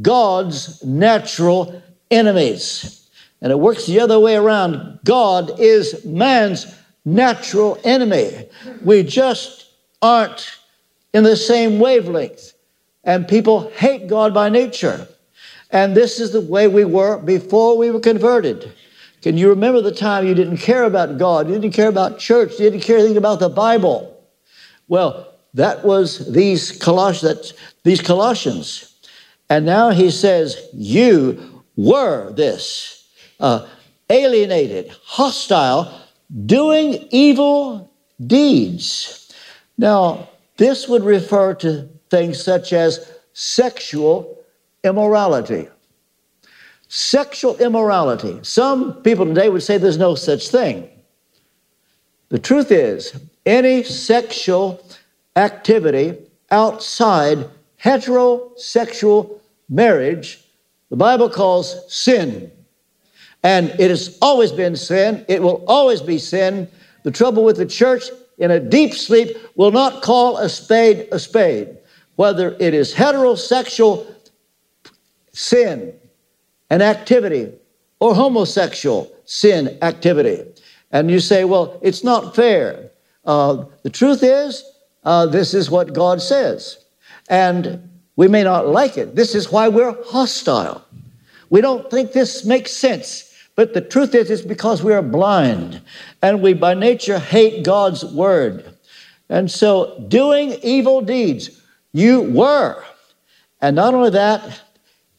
God's 0.02 0.82
Natural 0.84 1.82
Enemies. 2.10 3.08
And 3.40 3.52
it 3.52 3.58
works 3.58 3.86
the 3.86 4.00
other 4.00 4.18
way 4.18 4.36
around. 4.36 4.98
God 5.04 5.58
is 5.60 6.04
man's 6.04 6.74
natural 7.04 7.78
enemy. 7.84 8.48
We 8.84 9.02
just 9.02 9.70
aren't 10.02 10.58
in 11.14 11.24
the 11.24 11.36
same 11.36 11.78
wavelength. 11.78 12.52
And 13.04 13.28
people 13.28 13.70
hate 13.70 14.08
God 14.08 14.34
by 14.34 14.48
nature. 14.48 15.06
And 15.70 15.94
this 15.94 16.18
is 16.18 16.32
the 16.32 16.40
way 16.40 16.68
we 16.68 16.84
were 16.84 17.18
before 17.18 17.76
we 17.76 17.90
were 17.90 18.00
converted. 18.00 18.72
Can 19.22 19.36
you 19.36 19.48
remember 19.48 19.80
the 19.80 19.92
time 19.92 20.26
you 20.26 20.34
didn't 20.34 20.58
care 20.58 20.84
about 20.84 21.18
God? 21.18 21.48
You 21.48 21.54
didn't 21.54 21.74
care 21.74 21.88
about 21.88 22.18
church. 22.18 22.52
You 22.52 22.70
didn't 22.70 22.82
care 22.82 22.98
anything 22.98 23.16
about 23.16 23.40
the 23.40 23.48
Bible. 23.48 24.14
Well, 24.88 25.34
that 25.54 25.84
was 25.84 26.32
these 26.32 26.72
Colossians, 26.72 27.54
these 27.88 28.02
Colossians. 28.02 28.94
And 29.48 29.64
now 29.64 29.90
he 29.90 30.10
says, 30.10 30.68
You 30.74 31.64
were 31.74 32.32
this 32.32 33.08
uh, 33.40 33.66
alienated, 34.10 34.90
hostile, 35.02 35.98
doing 36.44 37.08
evil 37.10 37.90
deeds. 38.26 39.34
Now, 39.78 40.28
this 40.58 40.86
would 40.86 41.02
refer 41.02 41.54
to 41.54 41.88
things 42.10 42.42
such 42.42 42.72
as 42.72 43.10
sexual 43.32 44.36
immorality. 44.84 45.68
Sexual 46.88 47.56
immorality. 47.56 48.38
Some 48.42 49.02
people 49.02 49.24
today 49.24 49.48
would 49.48 49.62
say 49.62 49.78
there's 49.78 49.96
no 49.96 50.14
such 50.14 50.48
thing. 50.48 50.90
The 52.28 52.38
truth 52.38 52.70
is, 52.70 53.18
any 53.46 53.82
sexual 53.82 54.84
activity 55.36 56.18
outside 56.50 57.48
heterosexual 57.82 59.40
marriage, 59.68 60.44
the 60.90 60.96
Bible 60.96 61.30
calls 61.30 61.76
sin. 61.92 62.50
And 63.42 63.68
it 63.78 63.90
has 63.90 64.18
always 64.20 64.52
been 64.52 64.76
sin. 64.76 65.24
It 65.28 65.42
will 65.42 65.64
always 65.66 66.02
be 66.02 66.18
sin. 66.18 66.68
The 67.04 67.10
trouble 67.10 67.44
with 67.44 67.56
the 67.56 67.66
church 67.66 68.04
in 68.38 68.50
a 68.50 68.58
deep 68.58 68.94
sleep 68.94 69.36
will 69.54 69.70
not 69.70 70.02
call 70.02 70.38
a 70.38 70.48
spade 70.48 71.08
a 71.12 71.18
spade 71.18 71.78
whether 72.18 72.56
it 72.58 72.74
is 72.74 72.92
heterosexual 72.92 74.04
sin 75.32 75.94
and 76.68 76.82
activity 76.82 77.52
or 78.00 78.12
homosexual 78.12 79.08
sin 79.24 79.78
activity. 79.82 80.44
And 80.90 81.12
you 81.12 81.20
say, 81.20 81.44
well, 81.44 81.78
it's 81.80 82.02
not 82.02 82.34
fair. 82.34 82.90
Uh, 83.24 83.66
the 83.84 83.90
truth 83.90 84.24
is, 84.24 84.64
uh, 85.04 85.26
this 85.26 85.54
is 85.54 85.70
what 85.70 85.92
God 85.92 86.20
says. 86.20 86.84
And 87.28 87.88
we 88.16 88.28
may 88.28 88.42
not 88.42 88.66
like 88.66 88.96
it. 88.96 89.14
This 89.14 89.34
is 89.34 89.52
why 89.52 89.68
we're 89.68 89.96
hostile. 90.04 90.84
We 91.50 91.60
don't 91.60 91.90
think 91.90 92.12
this 92.12 92.44
makes 92.44 92.72
sense. 92.72 93.24
But 93.54 93.74
the 93.74 93.80
truth 93.80 94.14
is, 94.14 94.30
it's 94.30 94.42
because 94.42 94.82
we 94.82 94.92
are 94.92 95.02
blind 95.02 95.80
and 96.22 96.42
we 96.42 96.52
by 96.54 96.74
nature 96.74 97.18
hate 97.18 97.64
God's 97.64 98.04
word. 98.04 98.74
And 99.28 99.50
so, 99.50 100.04
doing 100.08 100.52
evil 100.62 101.00
deeds, 101.00 101.60
you 101.92 102.22
were. 102.22 102.82
And 103.60 103.76
not 103.76 103.94
only 103.94 104.10
that, 104.10 104.60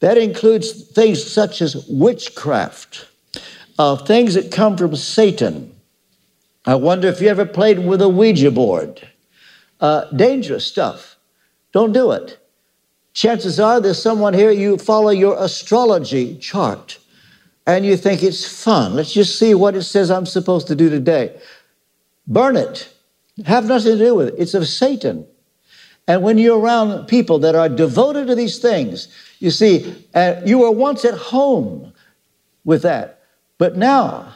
that 0.00 0.16
includes 0.16 0.84
things 0.92 1.22
such 1.22 1.60
as 1.60 1.86
witchcraft, 1.88 3.06
uh, 3.78 3.96
things 3.96 4.34
that 4.34 4.50
come 4.50 4.76
from 4.76 4.96
Satan. 4.96 5.74
I 6.64 6.74
wonder 6.74 7.08
if 7.08 7.20
you 7.20 7.28
ever 7.28 7.46
played 7.46 7.78
with 7.78 8.02
a 8.02 8.08
Ouija 8.08 8.50
board. 8.50 9.06
Uh, 9.80 10.10
dangerous 10.12 10.66
stuff. 10.66 11.16
Don't 11.72 11.92
do 11.92 12.12
it. 12.12 12.38
Chances 13.12 13.58
are 13.58 13.80
there's 13.80 14.00
someone 14.00 14.34
here, 14.34 14.50
you 14.50 14.78
follow 14.78 15.10
your 15.10 15.36
astrology 15.42 16.38
chart 16.38 16.98
and 17.66 17.84
you 17.84 17.96
think 17.96 18.22
it's 18.22 18.46
fun. 18.62 18.94
Let's 18.94 19.12
just 19.12 19.38
see 19.38 19.54
what 19.54 19.74
it 19.74 19.82
says 19.82 20.10
I'm 20.10 20.26
supposed 20.26 20.66
to 20.68 20.74
do 20.74 20.88
today. 20.88 21.38
Burn 22.26 22.56
it. 22.56 22.92
Have 23.46 23.66
nothing 23.66 23.98
to 23.98 24.04
do 24.04 24.14
with 24.14 24.28
it. 24.28 24.34
It's 24.38 24.54
of 24.54 24.66
Satan. 24.66 25.26
And 26.06 26.22
when 26.22 26.38
you're 26.38 26.58
around 26.58 27.06
people 27.06 27.38
that 27.40 27.54
are 27.54 27.68
devoted 27.68 28.26
to 28.28 28.34
these 28.34 28.58
things, 28.58 29.08
you 29.38 29.50
see, 29.50 30.06
uh, 30.14 30.40
you 30.44 30.58
were 30.58 30.70
once 30.70 31.04
at 31.04 31.14
home 31.14 31.92
with 32.64 32.82
that, 32.82 33.22
but 33.58 33.76
now 33.76 34.34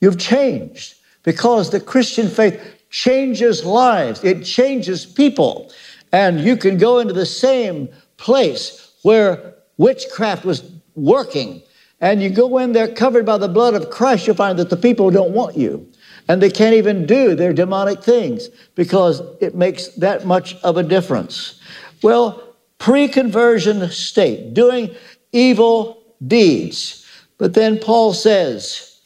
you've 0.00 0.18
changed 0.18 0.94
because 1.22 1.70
the 1.70 1.80
Christian 1.80 2.28
faith 2.28 2.60
changes 2.90 3.64
lives, 3.64 4.24
it 4.24 4.44
changes 4.44 5.06
people. 5.06 5.70
And 6.12 6.40
you 6.40 6.56
can 6.56 6.76
go 6.76 6.98
into 6.98 7.14
the 7.14 7.26
same 7.26 7.88
place 8.16 8.92
where 9.02 9.54
witchcraft 9.76 10.44
was 10.44 10.70
working, 10.94 11.62
and 12.00 12.22
you 12.22 12.30
go 12.30 12.58
in 12.58 12.72
there 12.72 12.88
covered 12.88 13.24
by 13.24 13.38
the 13.38 13.48
blood 13.48 13.74
of 13.74 13.90
Christ, 13.90 14.26
you'll 14.26 14.36
find 14.36 14.58
that 14.58 14.70
the 14.70 14.76
people 14.76 15.10
don't 15.10 15.32
want 15.32 15.56
you. 15.56 15.86
And 16.28 16.42
they 16.42 16.50
can't 16.50 16.74
even 16.74 17.06
do 17.06 17.34
their 17.34 17.52
demonic 17.52 18.02
things 18.02 18.48
because 18.74 19.22
it 19.40 19.54
makes 19.54 19.88
that 19.96 20.26
much 20.26 20.56
of 20.62 20.76
a 20.76 20.82
difference. 20.82 21.60
Well, 22.02 22.56
pre 22.78 23.08
conversion 23.08 23.88
state, 23.90 24.54
doing 24.54 24.94
evil 25.32 26.02
deeds. 26.26 27.06
But 27.38 27.54
then 27.54 27.78
Paul 27.78 28.12
says, 28.12 29.00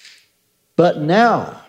but 0.77 1.01
now 1.01 1.61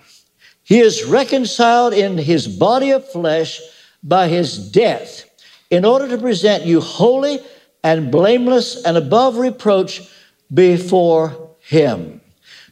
he 0.63 0.79
is 0.79 1.05
reconciled 1.05 1.93
in 1.93 2.17
his 2.17 2.47
body 2.47 2.89
of 2.91 3.07
flesh 3.07 3.61
by 4.05 4.29
his 4.29 4.71
death 4.71 5.29
in 5.69 5.83
order 5.83 6.07
to 6.07 6.17
present 6.17 6.63
you 6.63 6.79
holy 6.79 7.39
and 7.83 8.11
blameless 8.11 8.83
and 8.85 8.95
above 8.95 9.37
reproach 9.37 10.09
before 10.53 11.51
him. 11.59 12.21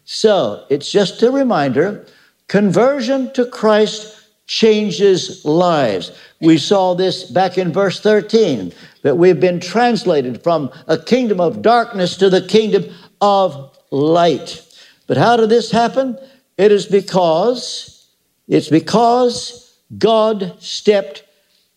So 0.06 0.66
it's 0.70 0.92
just 0.92 1.22
a 1.24 1.32
reminder 1.32 2.06
Conversion 2.48 3.34
to 3.34 3.46
Christ 3.46 4.28
changes 4.46 5.44
lives. 5.46 6.12
We 6.42 6.58
saw 6.58 6.94
this 6.94 7.24
back 7.24 7.58
in 7.58 7.72
verse 7.72 8.00
13 8.00 8.74
that 9.02 9.18
we've 9.18 9.40
been 9.40 9.60
translated 9.60 10.44
from 10.44 10.70
a 10.88 10.98
kingdom 10.98 11.40
of 11.40 11.62
darkness 11.62 12.18
to 12.18 12.30
the 12.30 12.46
kingdom 12.46 12.86
of 13.22 13.76
light. 13.92 14.62
But 15.08 15.18
how 15.18 15.38
did 15.38 15.50
this 15.50 15.72
happen? 15.72 16.18
It 16.58 16.72
is 16.72 16.86
because 16.86 18.08
it's 18.48 18.70
because 18.70 19.63
God 19.98 20.56
stepped 20.60 21.24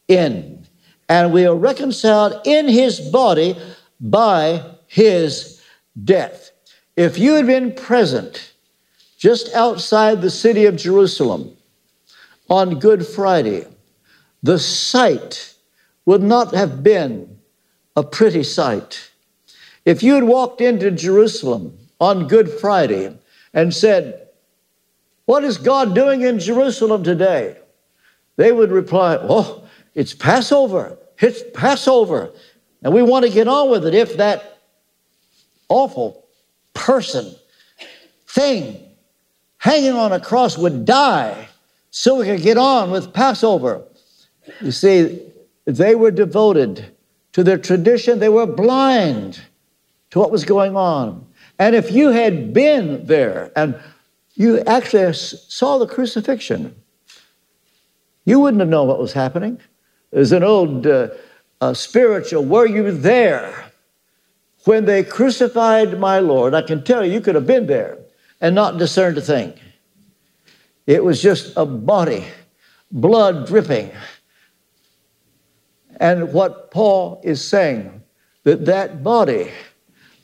in 0.09 0.67
and 1.09 1.33
we 1.33 1.47
are 1.47 1.55
reconciled 1.55 2.41
in 2.45 2.69
his 2.69 3.01
body 3.01 3.57
by 4.01 4.63
his 4.87 5.63
death. 6.05 6.51
If 6.97 7.19
you 7.19 7.35
had 7.35 7.47
been 7.47 7.73
present 7.73 8.53
just 9.19 9.55
outside 9.55 10.21
the 10.21 10.31
city 10.31 10.67
of 10.67 10.77
Jerusalem 10.77 11.57
on 12.49 12.79
Good 12.79 13.07
Friday, 13.07 13.67
the 14.43 14.59
sight 14.59 15.55
would 16.05 16.23
not 16.23 16.55
have 16.55 16.83
been 16.83 17.39
a 17.97 18.03
pretty 18.03 18.43
sight. 18.43 19.11
If 19.85 20.03
you 20.03 20.15
had 20.15 20.25
walked 20.25 20.61
into 20.61 20.91
Jerusalem 20.91 21.79
on 22.01 22.29
Good 22.29 22.51
Friday 22.51 23.17
and 23.55 23.73
said, 23.73 24.29
What 25.25 25.45
is 25.45 25.59
God 25.59 25.95
doing 25.95 26.23
in 26.23 26.39
Jerusalem 26.39 27.03
today? 27.03 27.57
They 28.37 28.53
would 28.53 28.71
reply, 28.71 29.19
Oh, 29.21 29.65
it's 29.95 30.15
Passover. 30.15 30.99
It's 31.19 31.43
Passover. 31.55 32.33
And 32.83 32.93
we 32.95 33.03
want 33.03 33.25
to 33.25 33.31
get 33.31 33.49
on 33.49 33.71
with 33.71 33.87
it 33.87 33.95
if 33.95 34.17
that 34.19 34.59
awful 35.69 36.25
person, 36.75 37.35
thing, 38.29 38.81
hanging 39.59 39.93
on 39.93 40.13
a 40.13 40.21
cross 40.21 40.57
would 40.59 40.85
die 40.85 41.49
so 41.91 42.17
we 42.17 42.27
could 42.27 42.43
get 42.43 42.59
on 42.59 42.91
with 42.91 43.13
Passover. 43.13 43.83
You 44.61 44.71
see, 44.71 45.23
they 45.65 45.95
were 45.95 46.11
devoted 46.11 46.95
to 47.33 47.43
their 47.43 47.59
tradition, 47.59 48.19
they 48.19 48.29
were 48.29 48.47
blind 48.47 49.41
to 50.11 50.19
what 50.19 50.31
was 50.31 50.45
going 50.45 50.77
on. 50.77 51.27
And 51.59 51.75
if 51.75 51.91
you 51.91 52.11
had 52.11 52.53
been 52.53 53.07
there 53.07 53.51
and 53.57 53.79
you 54.35 54.61
actually 54.61 55.13
saw 55.15 55.79
the 55.79 55.87
crucifixion, 55.87 56.75
you 58.27 58.41
wouldn't 58.41 58.61
have 58.61 58.69
known 58.69 58.89
what 58.89 58.99
was 58.99 59.15
happening. 59.15 59.59
There's 60.11 60.33
an 60.33 60.43
old 60.43 60.87
uh, 60.87 61.09
uh, 61.61 61.73
spiritual, 61.73 62.45
were 62.45 62.67
you 62.67 62.93
there 62.93 63.71
when 64.65 64.85
they 64.85 65.03
crucified 65.03 65.99
my 65.99 66.19
Lord? 66.19 66.53
I 66.53 66.63
can 66.63 66.85
tell 66.85 67.05
you, 67.05 67.13
you 67.13 67.21
could 67.21 67.37
have 67.37 67.47
been 67.47 67.67
there 67.67 67.99
and 68.41 68.55
not 68.55 68.79
discerned 68.79 69.17
a 69.17 69.23
thing. 69.23 69.55
It 70.87 71.03
was 71.03 71.23
just 71.23 71.57
a 71.57 71.65
body, 71.65 72.25
blood 72.91 73.47
dripping. 73.47 73.91
And 75.99 76.33
what 76.33 76.71
Paul 76.71 77.21
is 77.25 77.43
saying, 77.43 78.03
that 78.45 78.67
that 78.67 79.03
body, 79.03 79.51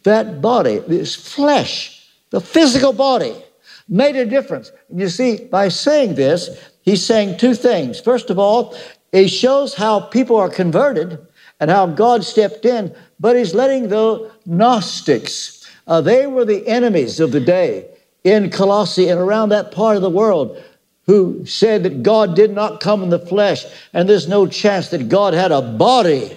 that 0.03 0.41
body, 0.41 0.79
this 0.79 1.15
flesh, 1.15 2.09
the 2.31 2.41
physical 2.41 2.93
body, 2.93 3.41
made 3.88 4.16
a 4.16 4.27
difference. 4.27 4.73
You 4.95 5.09
see, 5.09 5.45
by 5.45 5.68
saying 5.68 6.14
this, 6.14 6.51
he's 6.83 7.05
saying 7.05 7.38
two 7.38 7.55
things. 7.55 8.01
First 8.01 8.31
of 8.31 8.38
all, 8.38 8.77
he 9.12 9.29
shows 9.29 9.75
how 9.75 10.01
people 10.01 10.37
are 10.37 10.49
converted 10.49 11.18
and 11.61 11.71
how 11.71 11.87
God 11.87 12.25
stepped 12.25 12.64
in, 12.64 12.95
but 13.21 13.37
he's 13.37 13.55
letting 13.55 13.88
the 13.88 14.33
Gnostics, 14.47 15.71
uh, 15.87 16.01
they 16.01 16.27
were 16.27 16.45
the 16.45 16.66
enemies 16.66 17.21
of 17.21 17.33
the 17.33 17.40
day 17.40 17.88
in 18.25 18.51
Colossae 18.51 19.09
and 19.09 19.21
around 19.21 19.51
that 19.51 19.73
part 19.73 19.97
of 19.97 20.03
the 20.03 20.11
world 20.11 20.61
who 21.07 21.45
said 21.45 21.83
that 21.83 22.03
God 22.03 22.37
did 22.37 22.53
not 22.53 22.81
come 22.81 23.03
in 23.03 23.11
the 23.11 23.18
flesh 23.18 23.64
and 23.92 24.09
there's 24.09 24.29
no 24.29 24.47
chance 24.47 24.88
that 24.88 25.09
God 25.09 25.35
had 25.35 25.53
a 25.53 25.61
body 25.61 26.37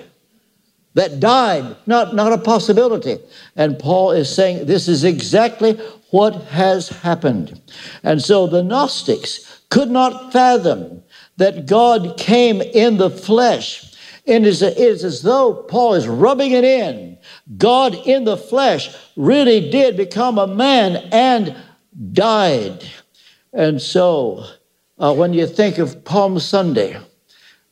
that 0.95 1.19
died, 1.19 1.75
not, 1.85 2.15
not 2.15 2.33
a 2.33 2.37
possibility. 2.37 3.19
And 3.55 3.77
Paul 3.77 4.11
is 4.11 4.33
saying 4.33 4.65
this 4.65 4.87
is 4.87 5.03
exactly 5.03 5.73
what 6.09 6.35
has 6.45 6.89
happened. 6.89 7.61
And 8.03 8.21
so 8.21 8.47
the 8.47 8.63
Gnostics 8.63 9.61
could 9.69 9.91
not 9.91 10.31
fathom 10.31 11.03
that 11.37 11.65
God 11.65 12.17
came 12.17 12.61
in 12.61 12.97
the 12.97 13.09
flesh. 13.09 13.93
And 14.25 14.47
it 14.47 14.61
is 14.63 15.03
as 15.03 15.21
though 15.21 15.53
Paul 15.53 15.93
is 15.93 16.07
rubbing 16.07 16.51
it 16.51 16.63
in. 16.63 17.17
God 17.57 17.93
in 17.93 18.23
the 18.23 18.37
flesh 18.37 18.95
really 19.15 19.69
did 19.69 19.97
become 19.97 20.39
a 20.39 20.47
man 20.47 20.95
and 21.11 21.55
died. 22.13 22.83
And 23.53 23.81
so, 23.81 24.45
uh, 24.97 25.13
when 25.13 25.33
you 25.33 25.45
think 25.45 25.77
of 25.77 26.03
Palm 26.05 26.39
Sunday, 26.39 26.97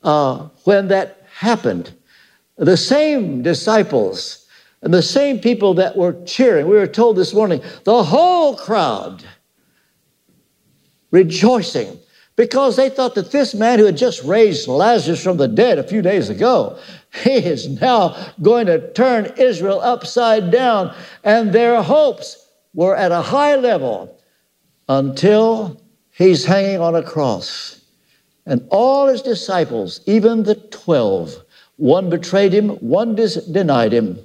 uh, 0.04 0.50
when 0.66 0.90
that 0.90 1.26
happened, 1.34 1.94
the 2.58 2.78
same 2.78 3.42
disciples 3.42 4.48
and 4.82 4.94
the 4.94 5.02
same 5.02 5.39
people 5.39 5.74
that 5.76 5.96
were 5.96 6.22
cheering, 6.26 6.68
we 6.68 6.76
were 6.76 6.88
told 6.88 7.16
this 7.16 7.34
morning, 7.34 7.62
the 7.86 8.04
whole 8.04 8.56
crowd 8.56 9.24
rejoicing 11.12 12.00
because 12.36 12.76
they 12.76 12.89
thought 12.89 13.16
that 13.16 13.32
this 13.32 13.54
man 13.54 13.78
who 13.78 13.86
had 13.86 13.98
just 13.98 14.24
raised 14.24 14.68
Lazarus 14.68 15.24
from 15.24 15.38
the 15.38 15.48
dead 15.48 15.78
a 15.78 15.84
few 15.84 16.02
days 16.02 16.30
ago, 16.30 16.80
he 17.24 17.36
is 17.36 17.70
now 17.80 18.16
going 18.42 18.66
to 18.66 18.92
turn 18.94 19.32
Israel 19.38 19.80
upside 19.82 20.50
down. 20.50 20.96
And 21.24 21.54
their 21.54 21.82
hopes 21.84 22.50
were 22.74 22.96
at 22.96 23.12
a 23.12 23.22
high 23.22 23.56
level 23.56 24.20
until 24.89 25.80
he's 26.10 26.44
hanging 26.44 26.82
on 26.82 26.96
a 26.96 27.04
cross. 27.04 27.82
And 28.48 28.68
all 28.72 29.08
his 29.08 29.22
disciples, 29.22 30.02
even 30.08 30.44
the 30.44 30.56
12, 30.56 31.36
one 31.84 32.10
betrayed 32.10 32.54
him, 32.54 32.69
one 32.80 33.13
dis- 33.13 33.46
denied 33.46 33.91
him, 33.91 34.17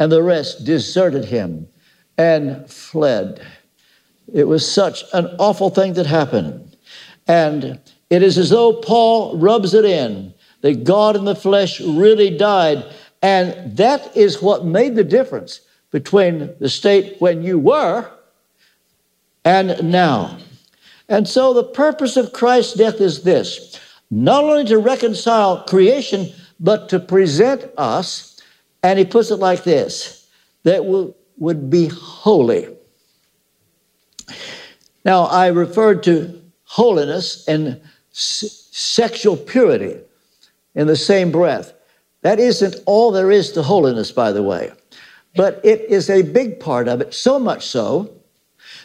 and 0.00 0.10
the 0.10 0.24
rest 0.24 0.64
deserted 0.64 1.24
him 1.24 1.68
and 2.18 2.68
fled. 2.68 3.40
It 4.34 4.48
was 4.48 4.68
such 4.68 5.04
an 5.12 5.26
awful 5.38 5.70
thing 5.70 5.92
that 5.92 6.06
happened. 6.06 6.76
And 7.28 7.78
it 8.10 8.24
is 8.24 8.36
as 8.38 8.50
though 8.50 8.72
Paul 8.72 9.38
rubs 9.38 9.72
it 9.72 9.84
in 9.84 10.34
that 10.62 10.82
God 10.82 11.14
in 11.14 11.24
the 11.24 11.36
flesh 11.36 11.80
really 11.80 12.36
died. 12.36 12.84
And 13.22 13.76
that 13.76 14.16
is 14.16 14.42
what 14.42 14.64
made 14.64 14.96
the 14.96 15.04
difference 15.04 15.60
between 15.92 16.56
the 16.58 16.68
state 16.68 17.20
when 17.20 17.40
you 17.40 17.56
were 17.56 18.10
and 19.44 19.92
now. 19.92 20.38
And 21.08 21.28
so 21.28 21.54
the 21.54 21.62
purpose 21.62 22.16
of 22.16 22.32
Christ's 22.32 22.74
death 22.74 23.00
is 23.00 23.22
this 23.22 23.78
not 24.10 24.42
only 24.42 24.64
to 24.64 24.78
reconcile 24.78 25.62
creation, 25.64 26.32
but 26.58 26.88
to 26.90 27.00
present 27.00 27.64
us, 27.76 28.40
and 28.82 28.98
he 28.98 29.04
puts 29.04 29.30
it 29.30 29.36
like 29.36 29.64
this 29.64 30.28
that 30.62 30.84
will, 30.84 31.16
would 31.38 31.70
be 31.70 31.86
holy. 31.88 32.68
Now, 35.04 35.24
I 35.24 35.48
referred 35.48 36.02
to 36.04 36.42
holiness 36.64 37.46
and 37.46 37.80
s- 38.12 38.68
sexual 38.72 39.36
purity 39.36 40.00
in 40.74 40.86
the 40.86 40.96
same 40.96 41.30
breath. 41.30 41.72
That 42.22 42.40
isn't 42.40 42.76
all 42.86 43.12
there 43.12 43.30
is 43.30 43.52
to 43.52 43.62
holiness, 43.62 44.10
by 44.10 44.32
the 44.32 44.42
way, 44.42 44.72
but 45.36 45.60
it 45.64 45.82
is 45.82 46.10
a 46.10 46.22
big 46.22 46.58
part 46.58 46.88
of 46.88 47.00
it, 47.00 47.14
so 47.14 47.38
much 47.38 47.66
so 47.66 48.10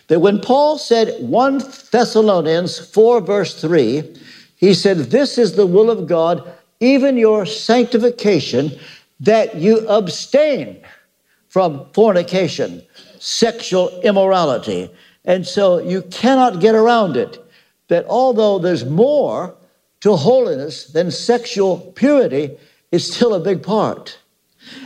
that 0.08 0.20
when 0.20 0.40
Paul 0.40 0.78
said 0.78 1.16
1 1.22 1.60
Thessalonians 1.92 2.78
4, 2.78 3.22
verse 3.22 3.60
3, 3.60 4.16
he 4.58 4.74
said, 4.74 4.98
This 4.98 5.38
is 5.38 5.56
the 5.56 5.66
will 5.66 5.90
of 5.90 6.06
God, 6.06 6.54
even 6.82 7.16
your 7.16 7.46
sanctification, 7.46 8.78
that 9.22 9.56
you 9.56 9.88
abstain 9.88 10.82
from 11.48 11.86
fornication, 11.94 12.82
sexual 13.20 14.02
immorality. 14.02 14.92
And 15.24 15.46
so 15.46 15.78
you 15.78 16.02
cannot 16.04 16.60
get 16.60 16.76
around 16.76 17.16
it. 17.16 17.38
That 17.88 18.06
although 18.06 18.58
there's 18.58 18.84
more 18.84 19.56
to 20.02 20.16
holiness 20.16 20.88
than 20.88 21.12
sexual 21.12 21.78
purity, 21.96 22.58
it's 22.92 23.14
still 23.14 23.36
a 23.36 23.40
big 23.40 23.62
part. 23.62 24.18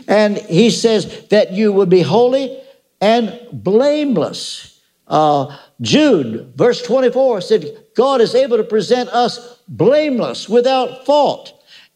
And 0.08 0.38
he 0.38 0.70
says 0.70 1.28
that 1.30 1.54
you 1.54 1.72
would 1.72 1.90
be 1.90 2.02
holy 2.02 2.60
and 3.00 3.40
blameless. 3.52 4.82
Uh, 5.08 5.56
Jude, 5.82 6.54
verse 6.56 6.82
24, 6.82 7.42
said, 7.42 7.78
God 7.96 8.22
is 8.22 8.36
able 8.36 8.58
to 8.58 8.64
present 8.64 9.10
us 9.10 9.60
blameless, 9.68 10.50
without 10.50 11.06
fault. 11.06 11.55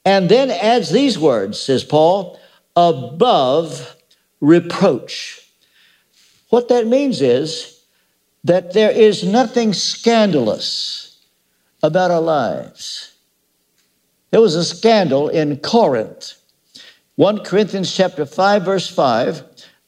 And 0.09 0.27
then 0.27 0.49
adds 0.49 0.89
these 0.89 1.19
words, 1.19 1.59
says 1.59 1.83
Paul, 1.83 2.39
above 2.75 3.95
reproach. 4.41 5.39
What 6.49 6.69
that 6.69 6.87
means 6.87 7.21
is 7.21 7.83
that 8.43 8.73
there 8.73 8.89
is 8.89 9.23
nothing 9.23 9.71
scandalous 9.71 11.19
about 11.83 12.09
our 12.09 12.21
lives. 12.21 13.13
There 14.31 14.41
was 14.41 14.55
a 14.55 14.65
scandal 14.65 15.29
in 15.29 15.57
Corinth. 15.57 16.33
1 17.17 17.43
Corinthians 17.43 17.95
chapter 17.95 18.25
5 18.25 18.65
verse 18.65 18.89
5, 18.89 19.43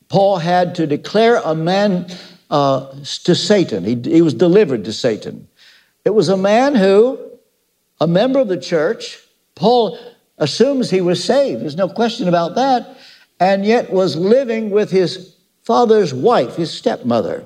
Paul 0.07 0.37
had 0.37 0.75
to 0.75 0.85
declare 0.85 1.41
a 1.43 1.55
man 1.55 2.05
uh, 2.51 2.93
to 3.23 3.33
Satan. 3.33 3.83
He, 3.83 3.95
he 3.95 4.21
was 4.21 4.35
delivered 4.35 4.85
to 4.85 4.93
Satan. 4.93 5.47
It 6.05 6.11
was 6.11 6.29
a 6.29 6.37
man 6.37 6.75
who, 6.75 7.17
a 7.99 8.05
member 8.05 8.37
of 8.37 8.49
the 8.49 8.61
church, 8.61 9.17
Paul 9.55 9.97
assumes 10.41 10.89
he 10.89 10.99
was 10.99 11.23
saved. 11.23 11.61
There's 11.61 11.77
no 11.77 11.87
question 11.87 12.27
about 12.27 12.55
that. 12.55 12.97
And 13.39 13.65
yet 13.65 13.93
was 13.93 14.17
living 14.17 14.69
with 14.71 14.91
his 14.91 15.37
father's 15.63 16.13
wife, 16.13 16.57
his 16.57 16.71
stepmother. 16.71 17.45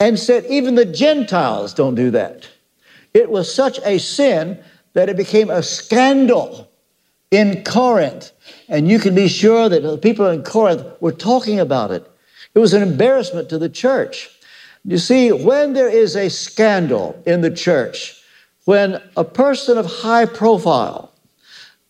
And 0.00 0.18
said, 0.18 0.46
even 0.46 0.74
the 0.74 0.86
Gentiles 0.86 1.74
don't 1.74 1.94
do 1.94 2.10
that. 2.12 2.48
It 3.12 3.30
was 3.30 3.54
such 3.54 3.78
a 3.84 3.98
sin 3.98 4.58
that 4.94 5.08
it 5.08 5.16
became 5.16 5.50
a 5.50 5.62
scandal 5.62 6.70
in 7.30 7.62
Corinth. 7.64 8.32
And 8.68 8.88
you 8.88 8.98
can 8.98 9.14
be 9.14 9.28
sure 9.28 9.68
that 9.68 9.82
the 9.82 9.98
people 9.98 10.26
in 10.28 10.42
Corinth 10.42 10.84
were 11.00 11.12
talking 11.12 11.60
about 11.60 11.90
it. 11.90 12.08
It 12.54 12.58
was 12.58 12.74
an 12.74 12.82
embarrassment 12.82 13.48
to 13.50 13.58
the 13.58 13.68
church. 13.68 14.28
You 14.84 14.98
see, 14.98 15.30
when 15.30 15.72
there 15.72 15.88
is 15.88 16.16
a 16.16 16.28
scandal 16.28 17.20
in 17.26 17.40
the 17.40 17.50
church, 17.50 18.20
when 18.64 19.00
a 19.16 19.24
person 19.24 19.78
of 19.78 19.86
high 19.86 20.26
profile 20.26 21.11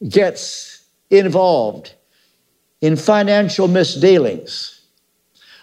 gets 0.09 0.85
involved 1.11 1.95
in 2.81 2.97
financial 2.97 3.69
misdealings 3.69 4.81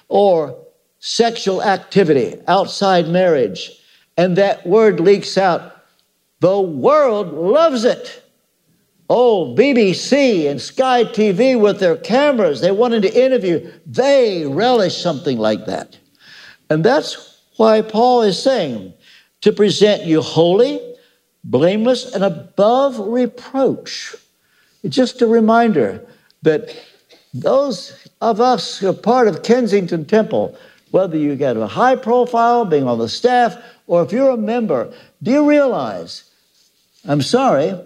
or 0.07 0.57
sexual 0.99 1.63
activity 1.63 2.35
outside 2.47 3.07
marriage, 3.07 3.71
and 4.17 4.35
that 4.37 4.65
word 4.65 4.99
leaks 4.99 5.37
out, 5.37 5.75
the 6.39 6.59
world 6.59 7.33
loves 7.33 7.85
it. 7.85 8.23
Oh, 9.09 9.55
BBC 9.55 10.49
and 10.49 10.61
Sky 10.61 11.03
TV 11.03 11.59
with 11.59 11.79
their 11.79 11.97
cameras, 11.97 12.61
they 12.61 12.71
wanted 12.71 13.01
to 13.03 13.23
interview, 13.23 13.71
they 13.85 14.45
relish 14.45 15.01
something 15.01 15.37
like 15.37 15.65
that. 15.65 15.97
And 16.69 16.83
that's 16.83 17.41
why 17.57 17.81
Paul 17.81 18.21
is 18.21 18.41
saying 18.41 18.93
to 19.41 19.51
present 19.51 20.05
you 20.05 20.21
holy, 20.21 20.79
blameless, 21.43 22.13
and 22.13 22.23
above 22.23 22.99
reproach. 22.99 24.15
Just 24.87 25.21
a 25.21 25.27
reminder 25.27 26.05
that 26.43 26.75
those 27.33 28.07
of 28.21 28.39
us 28.39 28.77
who 28.77 28.89
are 28.89 28.93
part 28.93 29.27
of 29.27 29.43
Kensington 29.43 30.05
Temple, 30.05 30.57
whether 30.91 31.17
you 31.17 31.35
get 31.35 31.57
a 31.57 31.67
high 31.67 31.95
profile, 31.95 32.65
being 32.65 32.87
on 32.87 32.97
the 32.97 33.09
staff, 33.09 33.57
or 33.87 34.03
if 34.03 34.11
you're 34.11 34.31
a 34.31 34.37
member, 34.37 34.91
do 35.21 35.31
you 35.31 35.49
realize? 35.49 36.23
I'm 37.05 37.21
sorry, 37.21 37.79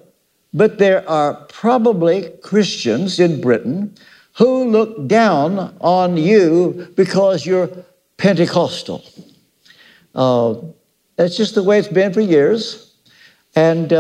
but 0.54 0.78
there 0.78 1.08
are 1.10 1.34
probably 1.50 2.30
Christians 2.44 3.20
in 3.20 3.42
Britain 3.42 3.96
who 4.38 4.70
look 4.70 5.08
down 5.08 5.76
on 5.82 6.18
you 6.18 6.92
because 6.96 7.46
you're 7.46 7.70
Pentecostal. 8.18 9.04
Uh, 10.16 10.56
That's 11.16 11.38
just 11.38 11.56
the 11.56 11.64
way 11.64 11.80
it's 11.80 11.88
been 11.88 12.14
for 12.14 12.22
years. 12.22 12.94
And 13.56 13.94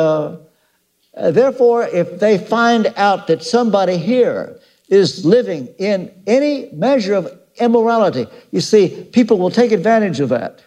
uh, 1.15 1.31
therefore, 1.31 1.83
if 1.87 2.19
they 2.19 2.37
find 2.37 2.91
out 2.95 3.27
that 3.27 3.43
somebody 3.43 3.97
here 3.97 4.59
is 4.89 5.25
living 5.25 5.67
in 5.77 6.11
any 6.25 6.69
measure 6.73 7.13
of 7.13 7.39
immorality, 7.57 8.27
you 8.51 8.61
see, 8.61 9.07
people 9.11 9.37
will 9.37 9.51
take 9.51 9.71
advantage 9.71 10.19
of 10.19 10.29
that. 10.29 10.61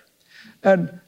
And 0.62 1.00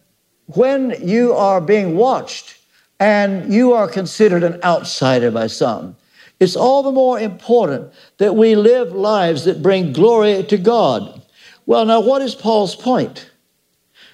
when 0.46 0.96
you 1.06 1.34
are 1.34 1.60
being 1.60 1.96
watched 1.96 2.58
and 2.98 3.52
you 3.52 3.72
are 3.72 3.88
considered 3.88 4.42
an 4.42 4.60
outsider 4.64 5.30
by 5.30 5.46
some, 5.46 5.96
it's 6.40 6.56
all 6.56 6.82
the 6.82 6.92
more 6.92 7.18
important 7.18 7.92
that 8.18 8.34
we 8.34 8.54
live 8.54 8.92
lives 8.92 9.44
that 9.44 9.62
bring 9.62 9.92
glory 9.92 10.42
to 10.44 10.56
God. 10.56 11.22
Well, 11.66 11.84
now, 11.84 12.00
what 12.00 12.22
is 12.22 12.34
Paul's 12.34 12.76
point? 12.76 13.30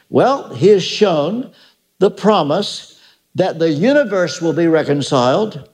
Well, 0.09 0.55
he 0.55 0.69
has 0.69 0.83
shown 0.83 1.53
the 1.99 2.11
promise 2.11 2.94
that 3.35 3.59
the 3.59 3.71
universe 3.71 4.41
will 4.41 4.53
be 4.53 4.67
reconciled, 4.67 5.69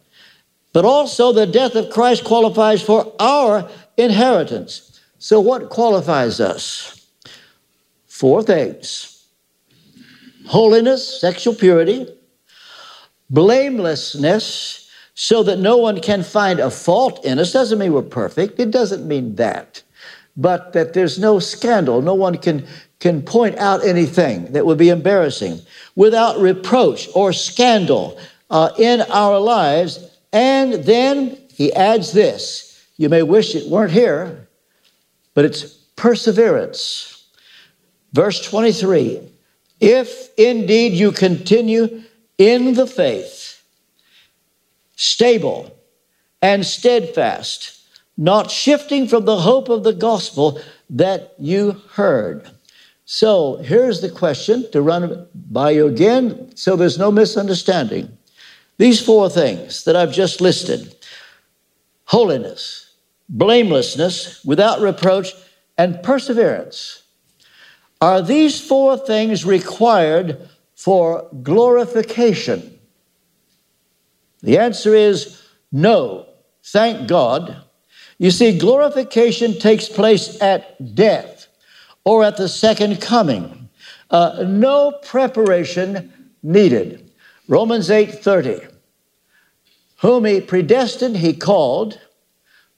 but 0.73 0.85
also 0.85 1.33
the 1.33 1.47
death 1.47 1.75
of 1.75 1.91
Christ 1.91 2.25
qualifies 2.25 2.83
for 2.83 3.15
our 3.19 3.69
inheritance. 3.97 5.01
So, 5.19 5.41
what 5.41 5.69
qualifies 5.69 6.41
us? 6.41 7.07
Four 8.07 8.43
things 8.43 9.11
holiness, 10.47 11.21
sexual 11.21 11.55
purity, 11.55 12.09
blamelessness, 13.31 14.91
so 15.15 15.43
that 15.45 15.59
no 15.59 15.77
one 15.77 16.01
can 16.01 16.23
find 16.23 16.59
a 16.59 16.71
fault 16.71 17.25
in 17.25 17.39
us. 17.39 17.53
Doesn't 17.53 17.79
mean 17.79 17.93
we're 17.93 18.03
perfect, 18.03 18.59
it 18.59 18.71
doesn't 18.71 19.07
mean 19.07 19.37
that. 19.37 19.83
But 20.37 20.73
that 20.73 20.93
there's 20.95 21.19
no 21.19 21.39
scandal, 21.39 22.03
no 22.03 22.15
one 22.15 22.39
can, 22.39 22.67
can 23.01 23.23
point 23.23 23.57
out 23.59 23.85
anything 23.85 24.53
that 24.53 24.65
would 24.65 24.79
be 24.79 24.91
embarrassing 24.91 25.61
without 25.97 26.39
reproach 26.39 27.09
or 27.15 27.33
scandal 27.33 28.19
uh, 28.51 28.71
in 28.79 29.01
our 29.11 29.39
lives. 29.39 29.99
And 30.33 30.75
then 30.85 31.39
he 31.53 31.73
adds 31.73 32.13
this 32.13 32.67
you 32.97 33.09
may 33.09 33.23
wish 33.23 33.55
it 33.55 33.69
weren't 33.69 33.93
here, 33.93 34.47
but 35.35 35.47
it's 35.47 35.65
perseverance. 35.97 37.27
Verse 38.13 38.41
23 38.43 39.27
if 39.81 40.29
indeed 40.37 40.93
you 40.93 41.11
continue 41.11 42.03
in 42.37 42.75
the 42.75 42.87
faith, 42.87 43.65
stable 44.95 45.75
and 46.43 46.65
steadfast, 46.67 47.81
not 48.17 48.51
shifting 48.51 49.09
from 49.09 49.25
the 49.25 49.39
hope 49.39 49.71
of 49.71 49.83
the 49.83 49.95
gospel 49.95 50.61
that 50.91 51.33
you 51.39 51.81
heard. 51.93 52.51
So 53.13 53.57
here's 53.57 54.01
the 54.01 54.09
question 54.09 54.71
to 54.71 54.81
run 54.81 55.27
by 55.35 55.73
you 55.73 55.89
again 55.89 56.55
so 56.55 56.77
there's 56.77 56.97
no 56.97 57.11
misunderstanding. 57.11 58.17
These 58.79 59.05
four 59.05 59.29
things 59.29 59.83
that 59.83 59.97
I've 59.97 60.13
just 60.13 60.41
listed 60.41 60.95
holiness, 62.05 62.95
blamelessness, 63.29 64.45
without 64.45 64.81
reproach, 64.81 65.33
and 65.77 66.01
perseverance 66.05 67.03
are 68.01 68.23
these 68.23 68.61
four 68.61 68.97
things 68.97 69.45
required 69.45 70.49
for 70.77 71.29
glorification? 71.43 72.79
The 74.43 74.59
answer 74.59 74.95
is 74.95 75.43
no. 75.73 76.29
Thank 76.63 77.09
God. 77.09 77.57
You 78.19 78.31
see, 78.31 78.57
glorification 78.57 79.59
takes 79.59 79.89
place 79.89 80.41
at 80.41 80.95
death 80.95 81.40
or 82.05 82.25
at 82.25 82.37
the 82.37 82.49
second 82.49 83.01
coming. 83.01 83.69
Uh, 84.11 84.45
no 84.47 84.93
preparation 85.03 86.13
needed. 86.43 87.11
Romans 87.49 87.91
8:30. 87.91 88.67
Whom 89.99 90.25
he 90.25 90.41
predestined, 90.41 91.19
he 91.19 91.35
called. 91.35 92.01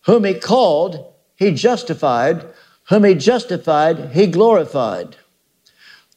Whom 0.07 0.25
he 0.25 0.35
called, 0.35 1.13
he 1.37 1.53
justified. 1.53 2.45
Whom 2.89 3.05
he 3.05 3.15
justified, 3.15 4.11
he 4.13 4.27
glorified. 4.27 5.17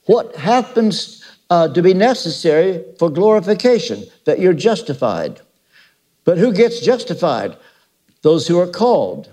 What 0.06 0.36
happens 0.36 1.24
uh, 1.50 1.68
to 1.70 1.82
be 1.82 1.94
necessary 1.94 2.84
for 2.98 3.10
glorification? 3.10 4.06
That 4.26 4.40
you're 4.40 4.54
justified. 4.54 5.42
But 6.24 6.40
who 6.40 6.52
gets 6.52 6.80
justified? 6.80 7.56
Those 8.24 8.48
who 8.48 8.60
are 8.60 8.68
called. 8.68 9.30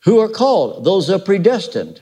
Who 0.00 0.18
are 0.18 0.28
called? 0.28 0.84
Those 0.84 1.08
are 1.08 1.18
predestined. 1.18 2.00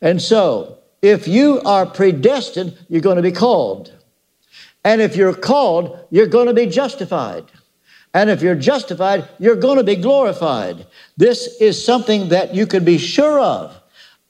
And 0.00 0.20
so, 0.20 0.78
if 1.02 1.28
you 1.28 1.60
are 1.62 1.86
predestined, 1.86 2.76
you're 2.88 3.00
going 3.00 3.16
to 3.16 3.22
be 3.22 3.32
called. 3.32 3.92
And 4.84 5.00
if 5.00 5.16
you're 5.16 5.34
called, 5.34 6.06
you're 6.10 6.26
going 6.26 6.46
to 6.46 6.54
be 6.54 6.66
justified. 6.66 7.44
And 8.14 8.30
if 8.30 8.42
you're 8.42 8.54
justified, 8.54 9.28
you're 9.38 9.56
going 9.56 9.78
to 9.78 9.84
be 9.84 9.96
glorified. 9.96 10.86
This 11.16 11.60
is 11.60 11.84
something 11.84 12.30
that 12.30 12.54
you 12.54 12.66
can 12.66 12.84
be 12.84 12.98
sure 12.98 13.38
of. 13.38 13.80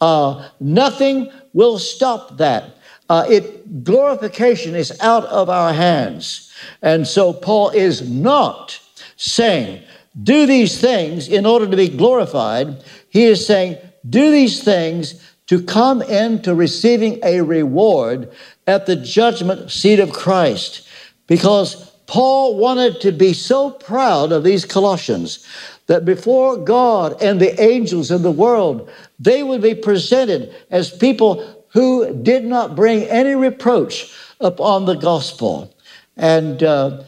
Uh, 0.01 0.49
nothing 0.61 1.31
will 1.53 1.79
stop 1.79 2.37
that. 2.39 2.77
Uh, 3.09 3.25
it 3.29 3.85
glorification 3.85 4.75
is 4.75 4.99
out 5.01 5.25
of 5.27 5.49
our 5.49 5.73
hands, 5.73 6.53
and 6.83 7.07
so 7.07 7.33
Paul 7.33 7.71
is 7.71 8.09
not 8.09 8.79
saying 9.17 9.83
do 10.23 10.47
these 10.47 10.79
things 10.79 11.29
in 11.29 11.47
order 11.47 11.67
to 11.67 11.77
be 11.77 11.89
glorified. 11.89 12.85
He 13.09 13.25
is 13.25 13.47
saying 13.47 13.79
do 14.09 14.31
these 14.31 14.63
things 14.63 15.25
to 15.49 15.63
come 15.63 16.03
into 16.03 16.55
receiving 16.55 17.19
a 17.23 17.41
reward 17.41 18.31
at 18.67 18.87
the 18.87 18.97
judgment 18.97 19.71
seat 19.71 19.99
of 19.99 20.13
Christ, 20.13 20.87
because 21.27 21.91
Paul 22.07 22.57
wanted 22.57 23.01
to 23.03 23.13
be 23.13 23.33
so 23.33 23.71
proud 23.71 24.33
of 24.33 24.45
these 24.45 24.65
Colossians 24.65 25.47
that 25.87 26.05
before 26.05 26.57
God 26.57 27.21
and 27.23 27.41
the 27.41 27.61
angels 27.61 28.11
in 28.11 28.23
the 28.23 28.31
world, 28.31 28.91
they 29.19 29.43
would 29.43 29.63
be 29.63 29.75
presented 29.75 30.55
as 30.71 30.91
people 30.91 31.65
who 31.69 32.15
did 32.23 32.45
not 32.45 32.77
bring 32.77 33.03
any 33.05 33.35
reproach 33.35 34.15
upon 34.41 34.85
the 34.85 34.95
gospel. 34.95 35.75
And 36.17 36.63
uh, 36.63 37.05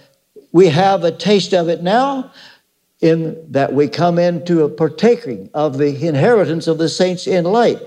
we 0.53 0.69
have 0.69 1.05
a 1.05 1.13
taste 1.13 1.55
of 1.55 1.69
it 1.69 1.83
now 1.83 2.33
in 3.01 3.51
that 3.51 3.73
we 3.73 3.89
come 3.89 4.19
into 4.19 4.63
a 4.63 4.69
partaking 4.69 5.51
of 5.55 5.79
the 5.79 6.07
inheritance 6.07 6.67
of 6.67 6.79
the 6.79 6.89
saints 6.89 7.27
in 7.27 7.45
light. 7.45 7.79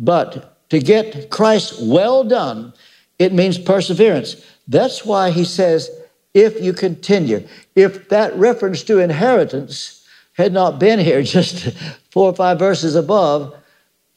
But 0.00 0.56
to 0.70 0.80
get 0.80 1.30
Christ 1.30 1.80
well 1.82 2.24
done, 2.24 2.72
it 3.18 3.34
means 3.34 3.58
perseverance. 3.58 4.44
That's 4.66 5.04
why 5.04 5.30
he 5.30 5.44
says, 5.44 5.90
if 6.32 6.60
you 6.60 6.72
continue. 6.72 7.46
If 7.76 8.08
that 8.08 8.34
reference 8.34 8.82
to 8.84 8.98
inheritance 8.98 10.06
had 10.32 10.52
not 10.52 10.80
been 10.80 10.98
here, 10.98 11.22
just 11.38 11.76
four 12.10 12.30
or 12.30 12.34
five 12.34 12.58
verses 12.58 12.96
above, 12.96 13.54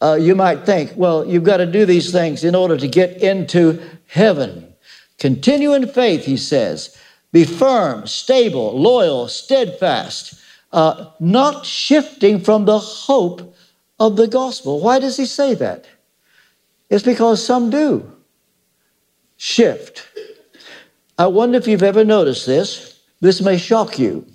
uh, 0.01 0.17
you 0.19 0.35
might 0.35 0.65
think, 0.65 0.93
well, 0.95 1.25
you've 1.25 1.43
got 1.43 1.57
to 1.57 1.65
do 1.65 1.85
these 1.85 2.11
things 2.11 2.43
in 2.43 2.55
order 2.55 2.77
to 2.77 2.87
get 2.87 3.21
into 3.21 3.81
heaven. 4.07 4.73
Continue 5.17 5.73
in 5.73 5.87
faith, 5.87 6.25
he 6.25 6.37
says. 6.37 6.97
Be 7.31 7.45
firm, 7.45 8.05
stable, 8.05 8.79
loyal, 8.79 9.27
steadfast, 9.27 10.39
uh, 10.71 11.11
not 11.19 11.65
shifting 11.65 12.39
from 12.39 12.65
the 12.65 12.79
hope 12.79 13.53
of 13.99 14.15
the 14.15 14.27
gospel. 14.27 14.81
Why 14.81 14.99
does 14.99 15.17
he 15.17 15.25
say 15.25 15.53
that? 15.55 15.85
It's 16.89 17.03
because 17.03 17.43
some 17.43 17.69
do 17.69 18.11
shift. 19.37 20.07
I 21.17 21.27
wonder 21.27 21.57
if 21.57 21.67
you've 21.67 21.83
ever 21.83 22.03
noticed 22.03 22.45
this. 22.45 23.01
This 23.21 23.41
may 23.41 23.57
shock 23.57 23.99
you. 23.99 24.25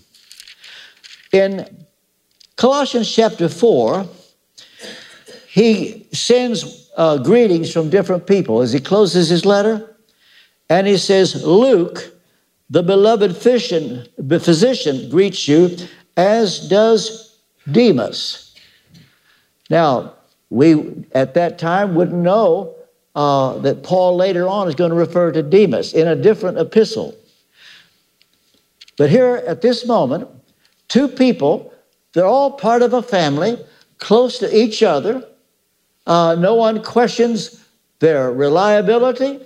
In 1.33 1.87
Colossians 2.57 3.12
chapter 3.12 3.49
4, 3.49 4.07
he 5.49 6.07
sends 6.12 6.90
uh, 6.97 7.18
greetings 7.18 7.73
from 7.73 7.90
different 7.90 8.27
people 8.27 8.61
as 8.61 8.73
he 8.73 8.81
closes 8.81 9.29
his 9.29 9.44
letter. 9.44 9.97
And 10.71 10.87
he 10.87 10.97
says, 10.97 11.44
Luke, 11.44 12.12
the 12.71 12.83
beloved 12.83 13.37
physician, 13.37 14.07
physician 14.29 15.09
greets 15.09 15.49
you, 15.49 15.77
as 16.16 16.68
does 16.68 17.38
Demas. 17.71 18.47
Now, 19.70 20.14
we 20.50 21.04
at 21.12 21.35
that 21.35 21.59
time 21.59 21.94
wouldn't 21.94 22.22
know 22.22 22.74
uh, 23.14 23.59
that 23.59 23.83
Paul 23.83 24.16
later 24.16 24.48
on 24.48 24.68
is 24.68 24.74
going 24.74 24.90
to 24.90 24.96
refer 24.96 25.33
to 25.33 25.42
Demas 25.42 25.92
in 25.92 26.09
a 26.09 26.16
different 26.16 26.59
epistle. 26.59 27.14
But 28.96 29.11
here 29.11 29.42
at 29.46 29.61
this 29.61 29.87
moment, 29.87 30.28
Two 30.88 31.07
people, 31.07 31.72
they're 32.14 32.26
all 32.26 32.52
part 32.52 32.83
of 32.83 32.94
a 32.94 33.02
family, 33.02 33.59
close 33.98 34.38
to 34.38 34.57
each 34.57 34.83
other. 34.83 35.24
Uh, 36.07 36.35
no 36.38 36.54
one 36.54 36.83
questions 36.83 37.62
their 37.98 38.33
reliability, 38.33 39.40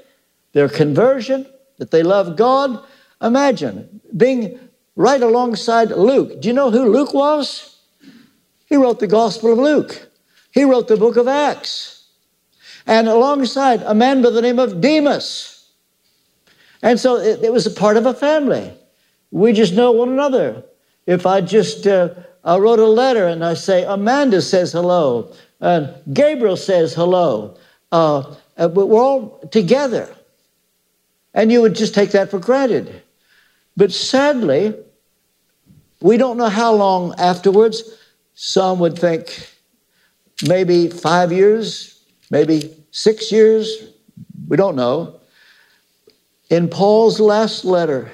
their 0.52 0.68
conversion, 0.68 1.46
that 1.78 1.90
they 1.90 2.02
love 2.02 2.36
God. 2.36 2.84
Imagine 3.20 4.00
being 4.16 4.58
right 4.94 5.22
alongside 5.22 5.90
Luke. 5.90 6.40
Do 6.40 6.48
you 6.48 6.54
know 6.54 6.70
who 6.70 6.84
Luke 6.84 7.12
was? 7.12 7.80
He 8.66 8.76
wrote 8.76 9.00
the 9.00 9.06
Gospel 9.06 9.52
of 9.52 9.58
Luke, 9.58 10.08
he 10.52 10.64
wrote 10.64 10.88
the 10.88 10.96
book 10.96 11.16
of 11.16 11.26
Acts. 11.26 12.04
And 12.86 13.08
alongside 13.08 13.82
a 13.82 13.94
man 13.94 14.22
by 14.22 14.30
the 14.30 14.42
name 14.42 14.58
of 14.58 14.80
Demas. 14.80 15.70
And 16.82 16.98
so 16.98 17.16
it, 17.16 17.42
it 17.42 17.52
was 17.52 17.66
a 17.66 17.70
part 17.70 17.96
of 17.96 18.06
a 18.06 18.14
family. 18.14 18.72
We 19.30 19.52
just 19.52 19.74
know 19.74 19.92
one 19.92 20.10
another. 20.10 20.64
If 21.06 21.26
I 21.26 21.40
just 21.40 21.86
uh, 21.86 22.10
I 22.44 22.58
wrote 22.58 22.80
a 22.80 22.86
letter 22.86 23.26
and 23.28 23.44
I 23.44 23.54
say, 23.54 23.84
Amanda 23.84 24.42
says 24.42 24.72
hello, 24.72 25.32
and 25.60 25.94
Gabriel 26.12 26.56
says 26.56 26.92
hello, 26.92 27.56
uh, 27.92 28.34
uh 28.58 28.68
we're 28.68 29.00
all 29.00 29.38
together. 29.50 30.14
And 31.34 31.50
you 31.50 31.62
would 31.62 31.74
just 31.74 31.94
take 31.94 32.10
that 32.10 32.30
for 32.30 32.38
granted. 32.38 33.02
But 33.76 33.92
sadly, 33.92 34.74
we 36.00 36.16
don't 36.16 36.36
know 36.36 36.48
how 36.48 36.74
long 36.74 37.14
afterwards. 37.16 37.82
Some 38.34 38.80
would 38.80 38.98
think 38.98 39.51
maybe 40.46 40.88
five 40.88 41.32
years, 41.32 42.04
maybe 42.30 42.74
six 42.90 43.30
years, 43.30 43.92
we 44.48 44.56
don't 44.56 44.76
know. 44.76 45.20
In 46.50 46.68
Paul's 46.68 47.20
last 47.20 47.64
letter, 47.64 48.12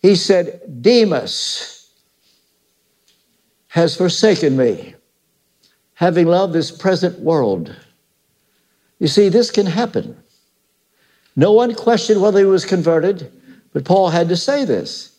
he 0.00 0.16
said, 0.16 0.82
Demas 0.82 1.90
has 3.68 3.96
forsaken 3.96 4.56
me, 4.56 4.94
having 5.94 6.26
loved 6.26 6.52
this 6.52 6.70
present 6.70 7.18
world. 7.18 7.74
You 8.98 9.08
see, 9.08 9.28
this 9.28 9.50
can 9.50 9.66
happen. 9.66 10.16
No 11.36 11.52
one 11.52 11.74
questioned 11.74 12.22
whether 12.22 12.38
he 12.38 12.44
was 12.44 12.64
converted, 12.64 13.32
but 13.72 13.84
Paul 13.84 14.10
had 14.10 14.28
to 14.28 14.36
say 14.36 14.64
this. 14.64 15.18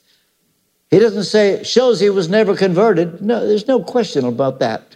He 0.89 0.99
doesn't 0.99 1.25
say 1.25 1.49
it 1.49 1.67
shows 1.67 1.99
he 1.99 2.09
was 2.09 2.29
never 2.29 2.55
converted. 2.55 3.21
No, 3.21 3.45
there's 3.45 3.67
no 3.67 3.83
question 3.83 4.23
about 4.23 4.59
that. 4.59 4.95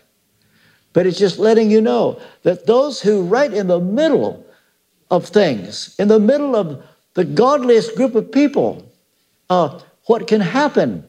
But 0.93 1.06
it's 1.06 1.19
just 1.19 1.39
letting 1.39 1.69
you 1.69 1.82
know 1.82 2.19
that 2.43 2.65
those 2.65 3.02
who, 3.02 3.23
right 3.23 3.54
in 3.54 3.67
the 3.67 3.80
middle 3.80 4.45
of 5.12 5.25
things, 5.28 5.95
in 5.99 6.08
the 6.08 6.19
middle 6.19 6.56
of 6.56 6.84
the 7.13 7.25
godliest 7.25 7.95
group 7.95 8.15
of 8.15 8.32
people, 8.32 8.91
uh, 9.49 9.80
what 10.06 10.28
can 10.28 10.41
happen 10.41 11.06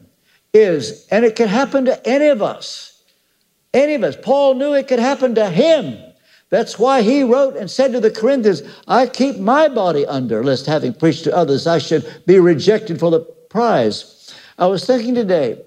is, 0.53 1.07
and 1.09 1.25
it 1.25 1.35
can 1.35 1.47
happen 1.47 1.85
to 1.85 2.07
any 2.07 2.27
of 2.27 2.41
us, 2.41 3.03
any 3.73 3.95
of 3.95 4.03
us. 4.03 4.15
Paul 4.21 4.55
knew 4.55 4.73
it 4.73 4.87
could 4.87 4.99
happen 4.99 5.35
to 5.35 5.49
him. 5.49 5.97
That's 6.49 6.77
why 6.77 7.01
he 7.01 7.23
wrote 7.23 7.55
and 7.55 7.71
said 7.71 7.93
to 7.93 8.01
the 8.01 8.11
Corinthians, 8.11 8.61
I 8.87 9.07
keep 9.07 9.37
my 9.37 9.69
body 9.69 10.05
under, 10.05 10.43
lest 10.43 10.65
having 10.65 10.93
preached 10.93 11.23
to 11.23 11.35
others, 11.35 11.65
I 11.65 11.77
should 11.77 12.23
be 12.25 12.39
rejected 12.39 12.99
for 12.99 13.09
the 13.09 13.21
prize. 13.21 14.33
I 14.57 14.65
was 14.65 14.85
thinking 14.85 15.15
today, 15.15 15.61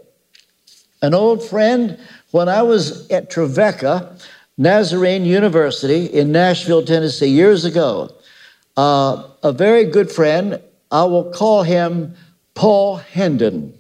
an 1.00 1.14
old 1.14 1.42
friend, 1.42 1.98
when 2.34 2.48
I 2.48 2.62
was 2.62 3.08
at 3.12 3.30
Trevecca 3.30 4.18
Nazarene 4.58 5.24
University 5.24 6.06
in 6.06 6.32
Nashville, 6.32 6.84
Tennessee, 6.84 7.28
years 7.28 7.64
ago, 7.64 8.12
uh, 8.76 9.28
a 9.44 9.52
very 9.52 9.84
good 9.84 10.10
friend, 10.10 10.60
I 10.90 11.04
will 11.04 11.30
call 11.30 11.62
him 11.62 12.16
Paul 12.54 12.96
Hendon. 12.96 13.78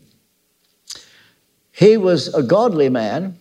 He 1.72 1.96
was 1.96 2.32
a 2.32 2.44
godly 2.44 2.88
man, 2.88 3.40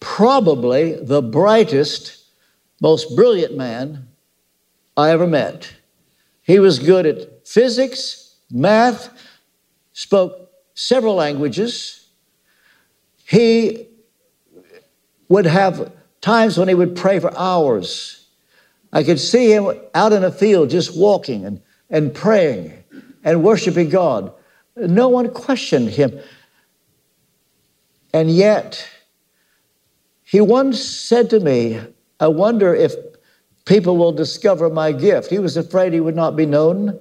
probably 0.00 0.94
the 0.94 1.20
brightest, 1.20 2.24
most 2.80 3.14
brilliant 3.14 3.58
man 3.58 4.08
I 4.96 5.10
ever 5.10 5.26
met. 5.26 5.70
He 6.40 6.58
was 6.58 6.78
good 6.78 7.04
at 7.04 7.46
physics, 7.46 8.36
math, 8.50 9.10
spoke 9.92 10.50
several 10.72 11.14
languages. 11.14 12.06
He 13.26 13.88
would 15.28 15.46
have 15.46 15.92
times 16.20 16.58
when 16.58 16.68
he 16.68 16.74
would 16.74 16.96
pray 16.96 17.18
for 17.18 17.36
hours. 17.36 18.26
I 18.92 19.02
could 19.02 19.20
see 19.20 19.52
him 19.52 19.70
out 19.94 20.12
in 20.12 20.24
a 20.24 20.32
field 20.32 20.70
just 20.70 20.96
walking 20.96 21.44
and, 21.44 21.60
and 21.90 22.14
praying 22.14 22.72
and 23.22 23.42
worshiping 23.42 23.88
God. 23.88 24.32
No 24.76 25.08
one 25.08 25.30
questioned 25.30 25.90
him. 25.90 26.18
And 28.14 28.30
yet, 28.30 28.88
he 30.24 30.40
once 30.40 30.82
said 30.82 31.30
to 31.30 31.40
me, 31.40 31.80
I 32.20 32.28
wonder 32.28 32.74
if 32.74 32.94
people 33.64 33.98
will 33.98 34.12
discover 34.12 34.70
my 34.70 34.92
gift. 34.92 35.30
He 35.30 35.38
was 35.38 35.56
afraid 35.56 35.92
he 35.92 36.00
would 36.00 36.16
not 36.16 36.36
be 36.36 36.46
known. 36.46 36.98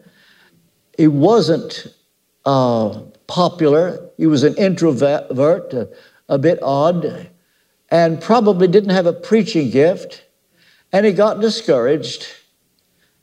He 0.98 1.08
wasn't 1.08 1.88
uh, 2.46 3.02
popular, 3.28 4.10
he 4.18 4.26
was 4.26 4.44
an 4.44 4.56
introvert, 4.56 5.74
a, 5.74 5.90
a 6.30 6.38
bit 6.38 6.60
odd, 6.62 7.30
and 7.90 8.22
probably 8.22 8.68
didn't 8.68 8.90
have 8.90 9.06
a 9.06 9.14
preaching 9.14 9.70
gift. 9.70 10.24
And 10.92 11.06
he 11.06 11.12
got 11.12 11.42
discouraged. 11.42 12.28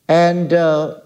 And 0.09 0.53
uh, 0.53 1.01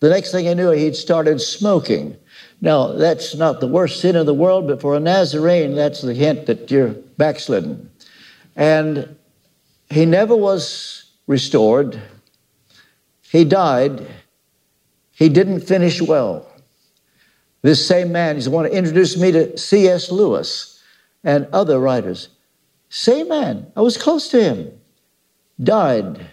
the 0.00 0.10
next 0.10 0.32
thing 0.32 0.48
I 0.48 0.54
knew, 0.54 0.70
he'd 0.70 0.96
started 0.96 1.40
smoking. 1.40 2.16
Now, 2.60 2.92
that's 2.92 3.34
not 3.34 3.60
the 3.60 3.68
worst 3.68 4.00
sin 4.00 4.16
in 4.16 4.26
the 4.26 4.34
world, 4.34 4.66
but 4.66 4.80
for 4.80 4.96
a 4.96 5.00
Nazarene, 5.00 5.74
that's 5.74 6.02
the 6.02 6.14
hint 6.14 6.46
that 6.46 6.70
you're 6.70 6.90
backslidden. 7.16 7.90
And 8.56 9.16
he 9.90 10.06
never 10.06 10.36
was 10.36 11.10
restored. 11.26 12.00
He 13.22 13.44
died. 13.44 14.06
He 15.12 15.28
didn't 15.28 15.60
finish 15.60 16.00
well. 16.00 16.48
This 17.62 17.86
same 17.86 18.10
man, 18.10 18.34
he's 18.34 18.46
the 18.46 18.50
one 18.50 18.64
who 18.64 18.72
introduced 18.72 19.18
me 19.18 19.30
to 19.32 19.56
C.S. 19.56 20.10
Lewis 20.10 20.82
and 21.22 21.46
other 21.52 21.78
writers. 21.78 22.28
Same 22.94 23.28
man, 23.28 23.72
I 23.74 23.80
was 23.80 23.96
close 23.96 24.28
to 24.28 24.42
him, 24.44 24.70
died, 25.62 26.26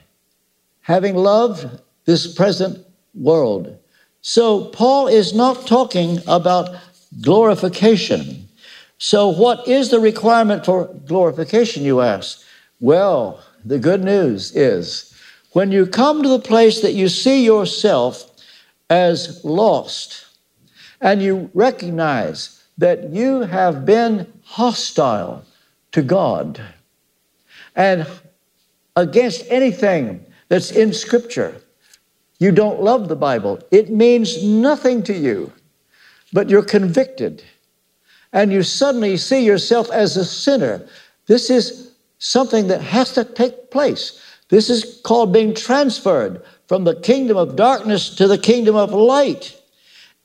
having 0.81 1.15
loved 1.15 1.79
this 2.03 2.27
present 2.33 2.85
world. 3.15 3.77
So 4.19 4.65
Paul 4.65 5.07
is 5.07 5.33
not 5.33 5.65
talking 5.67 6.19
about 6.27 6.75
glorification. 7.21 8.49
So, 8.97 9.29
what 9.29 9.69
is 9.69 9.89
the 9.89 10.01
requirement 10.01 10.65
for 10.65 10.93
glorification, 11.05 11.83
you 11.83 12.01
ask? 12.01 12.41
Well, 12.81 13.41
the 13.63 13.79
good 13.79 14.03
news 14.03 14.53
is 14.53 15.13
when 15.53 15.71
you 15.71 15.85
come 15.85 16.21
to 16.23 16.27
the 16.27 16.39
place 16.39 16.81
that 16.81 16.93
you 16.93 17.07
see 17.07 17.45
yourself 17.45 18.29
as 18.89 19.45
lost 19.45 20.25
and 20.99 21.21
you 21.21 21.49
recognize 21.53 22.61
that 22.77 23.11
you 23.11 23.43
have 23.43 23.85
been 23.85 24.27
hostile 24.43 25.45
to 25.91 26.01
God 26.01 26.61
and 27.75 28.07
against 28.95 29.45
anything 29.49 30.25
that's 30.47 30.71
in 30.71 30.93
Scripture, 30.93 31.61
you 32.39 32.51
don't 32.51 32.81
love 32.81 33.07
the 33.07 33.15
Bible. 33.15 33.59
It 33.71 33.89
means 33.89 34.43
nothing 34.43 35.03
to 35.03 35.13
you, 35.13 35.51
but 36.33 36.49
you're 36.49 36.63
convicted 36.63 37.43
and 38.31 38.51
you 38.51 38.63
suddenly 38.63 39.17
see 39.17 39.43
yourself 39.43 39.89
as 39.91 40.15
a 40.15 40.25
sinner. 40.25 40.87
This 41.25 41.49
is 41.49 41.91
something 42.19 42.67
that 42.67 42.81
has 42.81 43.13
to 43.13 43.23
take 43.23 43.71
place. 43.71 44.21
This 44.49 44.69
is 44.69 45.01
called 45.03 45.33
being 45.33 45.53
transferred 45.53 46.43
from 46.67 46.83
the 46.83 46.95
kingdom 46.95 47.37
of 47.37 47.55
darkness 47.55 48.15
to 48.15 48.27
the 48.27 48.37
kingdom 48.37 48.75
of 48.75 48.91
light. 48.91 49.59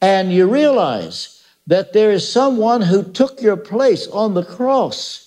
And 0.00 0.32
you 0.32 0.46
realize 0.46 1.42
that 1.66 1.92
there 1.92 2.10
is 2.10 2.30
someone 2.30 2.82
who 2.82 3.02
took 3.02 3.40
your 3.40 3.56
place 3.56 4.06
on 4.08 4.34
the 4.34 4.44
cross. 4.44 5.23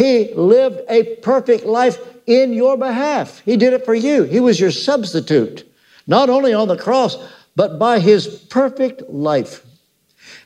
He 0.00 0.32
lived 0.32 0.80
a 0.88 1.16
perfect 1.16 1.66
life 1.66 1.98
in 2.26 2.54
your 2.54 2.78
behalf. 2.78 3.42
He 3.44 3.58
did 3.58 3.74
it 3.74 3.84
for 3.84 3.94
you. 3.94 4.22
He 4.22 4.40
was 4.40 4.58
your 4.58 4.70
substitute 4.70 5.70
not 6.06 6.30
only 6.30 6.54
on 6.54 6.68
the 6.68 6.76
cross, 6.78 7.18
but 7.54 7.78
by 7.78 7.98
his 7.98 8.26
perfect 8.26 9.02
life. 9.10 9.62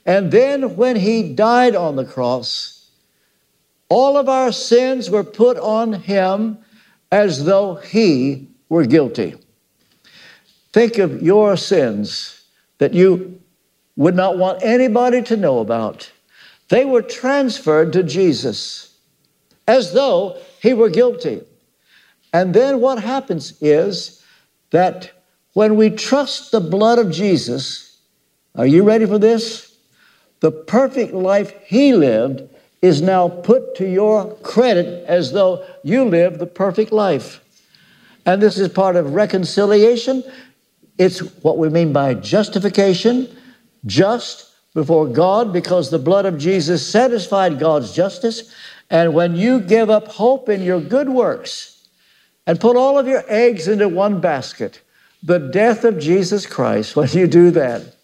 And 0.05 0.33
then 0.33 0.75
when 0.75 0.97
he 0.97 1.35
died 1.35 1.77
on 1.77 1.95
the 1.95 2.05
cross, 2.05 2.91
all 3.89 4.17
of 4.17 4.29
our 4.29 4.51
sins 4.51 5.09
were 5.09 5.23
put 5.23 5.57
on 5.59 5.93
him 5.93 6.59
as 7.13 7.45
though 7.45 7.77
he 7.77 8.49
were 8.69 8.85
guilty. 8.85 9.37
Think 10.73 10.99
of 10.99 11.23
your 11.23 11.57
sins 11.57 12.43
that 12.79 12.93
you 12.93 13.41
would 13.95 14.17
not 14.17 14.37
want 14.37 14.65
anybody 14.65 15.23
to 15.23 15.37
know 15.37 15.61
about. 15.61 16.11
They 16.71 16.85
were 16.85 17.03
transferred 17.03 17.93
to 17.93 18.03
Jesus 18.03 18.91
as 19.67 19.93
though 19.93 20.39
he 20.61 20.75
were 20.75 20.91
guilty. 20.91 21.43
And 22.33 22.53
then 22.53 22.81
what 22.81 23.03
happens 23.03 23.61
is 23.63 24.23
that 24.71 25.13
when 25.53 25.77
we 25.77 25.91
trust 25.91 26.51
the 26.51 26.61
blood 26.61 26.99
of 26.99 27.11
Jesus, 27.11 27.99
are 28.57 28.67
you 28.67 28.83
ready 28.83 29.07
for 29.07 29.19
this? 29.19 29.77
The 30.41 30.51
perfect 30.51 31.15
life 31.15 31.55
he 31.65 31.95
lived 31.95 32.43
is 32.83 33.01
now 33.01 33.29
put 33.29 33.77
to 33.77 33.89
your 33.89 34.35
credit 34.43 35.07
as 35.07 35.33
though 35.33 35.65
you 35.83 36.05
lived 36.05 36.39
the 36.39 36.47
perfect 36.47 36.93
life. 36.93 37.41
And 38.27 38.43
this 38.43 38.59
is 38.59 38.69
part 38.69 38.97
of 38.97 39.15
reconciliation. 39.15 40.25
It's 40.99 41.21
what 41.43 41.57
we 41.57 41.69
mean 41.69 41.93
by 41.93 42.15
justification, 42.15 43.35
just 43.87 44.51
before 44.75 45.07
God, 45.07 45.53
because 45.53 45.91
the 45.91 45.99
blood 45.99 46.27
of 46.27 46.37
Jesus 46.37 46.87
satisfied 46.87 47.59
God's 47.59 47.93
justice. 47.93 48.53
And 48.91 49.15
when 49.15 49.37
you 49.37 49.61
give 49.61 49.91
up 49.91 50.09
hope 50.09 50.49
in 50.49 50.63
your 50.63 50.81
good 50.81 51.09
works 51.09 51.87
and 52.47 52.61
put 52.61 52.77
all 52.77 52.99
of 52.99 53.09
your 53.09 53.25
eggs 53.29 53.69
into 53.69 53.89
one 53.89 54.21
basket, 54.21 54.81
the 55.23 55.39
death 55.39 55.85
of 55.85 55.99
Jesus 55.99 56.47
Christ, 56.47 56.97
when 56.97 57.09
you 57.11 57.27
do 57.27 57.51
that, 57.53 57.95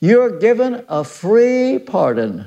you're 0.00 0.38
given 0.38 0.84
a 0.88 1.04
free 1.04 1.78
pardon 1.78 2.46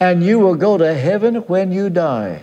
and 0.00 0.24
you 0.24 0.38
will 0.38 0.56
go 0.56 0.76
to 0.76 0.94
heaven 0.94 1.36
when 1.36 1.70
you 1.70 1.88
die. 1.88 2.42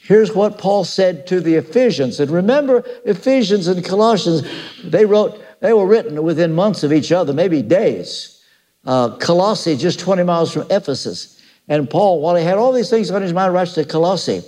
Here's 0.00 0.34
what 0.34 0.58
Paul 0.58 0.84
said 0.84 1.26
to 1.28 1.40
the 1.40 1.56
Ephesians. 1.56 2.20
And 2.20 2.30
remember, 2.30 2.84
Ephesians 3.04 3.66
and 3.66 3.84
Colossians, 3.84 4.42
they 4.84 5.04
wrote, 5.04 5.42
they 5.60 5.72
were 5.72 5.86
written 5.86 6.22
within 6.22 6.54
months 6.54 6.82
of 6.82 6.92
each 6.92 7.10
other, 7.10 7.32
maybe 7.32 7.62
days. 7.62 8.40
Uh, 8.84 9.16
Colossae, 9.16 9.76
just 9.76 9.98
20 9.98 10.22
miles 10.22 10.52
from 10.52 10.66
Ephesus. 10.70 11.35
And 11.68 11.90
Paul, 11.90 12.20
while 12.20 12.36
he 12.36 12.44
had 12.44 12.58
all 12.58 12.72
these 12.72 12.90
things 12.90 13.10
on 13.10 13.22
his 13.22 13.32
mind, 13.32 13.52
writes 13.52 13.74
to 13.74 13.84
Colossae. 13.84 14.42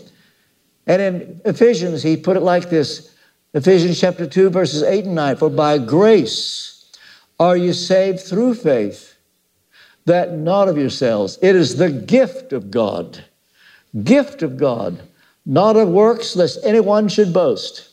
And 0.87 1.03
in 1.03 1.41
Ephesians, 1.45 2.03
he 2.03 2.17
put 2.17 2.37
it 2.37 2.41
like 2.41 2.71
this 2.71 3.15
Ephesians 3.55 4.01
chapter 4.01 4.27
2, 4.27 4.51
verses 4.51 4.83
8 4.83 5.07
and 5.07 5.15
9 5.15 5.37
For 5.37 5.51
by 5.51 5.79
grace 5.79 6.87
are 7.41 7.57
you 7.57 7.73
saved 7.73 8.21
through 8.21 8.55
faith, 8.55 9.17
that 10.05 10.33
not 10.33 10.69
of 10.69 10.79
yourselves. 10.79 11.39
It 11.43 11.57
is 11.57 11.77
the 11.77 11.91
gift 11.91 12.53
of 12.53 12.71
God. 12.71 13.25
Gift 14.05 14.43
of 14.43 14.57
God, 14.57 15.01
not 15.47 15.77
of 15.77 15.89
works, 15.89 16.37
lest 16.37 16.65
anyone 16.65 17.09
should 17.09 17.33
boast. 17.33 17.89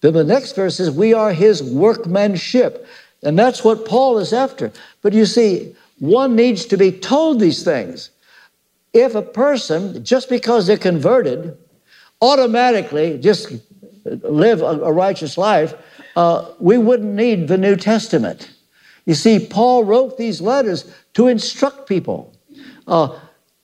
Then 0.00 0.14
the 0.14 0.24
next 0.24 0.54
verse 0.54 0.76
says, 0.76 0.90
We 0.90 1.14
are 1.14 1.32
his 1.32 1.62
workmanship. 1.62 2.86
And 3.22 3.38
that's 3.38 3.64
what 3.64 3.86
Paul 3.86 4.18
is 4.18 4.32
after. 4.32 4.72
But 5.02 5.12
you 5.12 5.26
see, 5.26 5.74
one 5.98 6.36
needs 6.36 6.66
to 6.66 6.76
be 6.76 6.92
told 6.92 7.40
these 7.40 7.64
things. 7.64 8.10
If 8.92 9.14
a 9.14 9.22
person, 9.22 10.04
just 10.04 10.28
because 10.28 10.66
they're 10.66 10.78
converted, 10.78 11.56
automatically 12.20 13.18
just 13.18 13.52
live 14.04 14.62
a, 14.62 14.92
righteous 14.92 15.36
life, 15.38 15.74
uh, 16.16 16.50
we 16.58 16.78
wouldn't 16.78 17.14
need 17.14 17.48
the 17.48 17.58
New 17.58 17.76
Testament. 17.76 18.50
You 19.04 19.14
see, 19.14 19.38
Paul 19.38 19.84
wrote 19.84 20.18
these 20.18 20.40
letters 20.40 20.92
to 21.14 21.28
instruct 21.28 21.88
people. 21.88 22.34
Uh, 22.86 23.18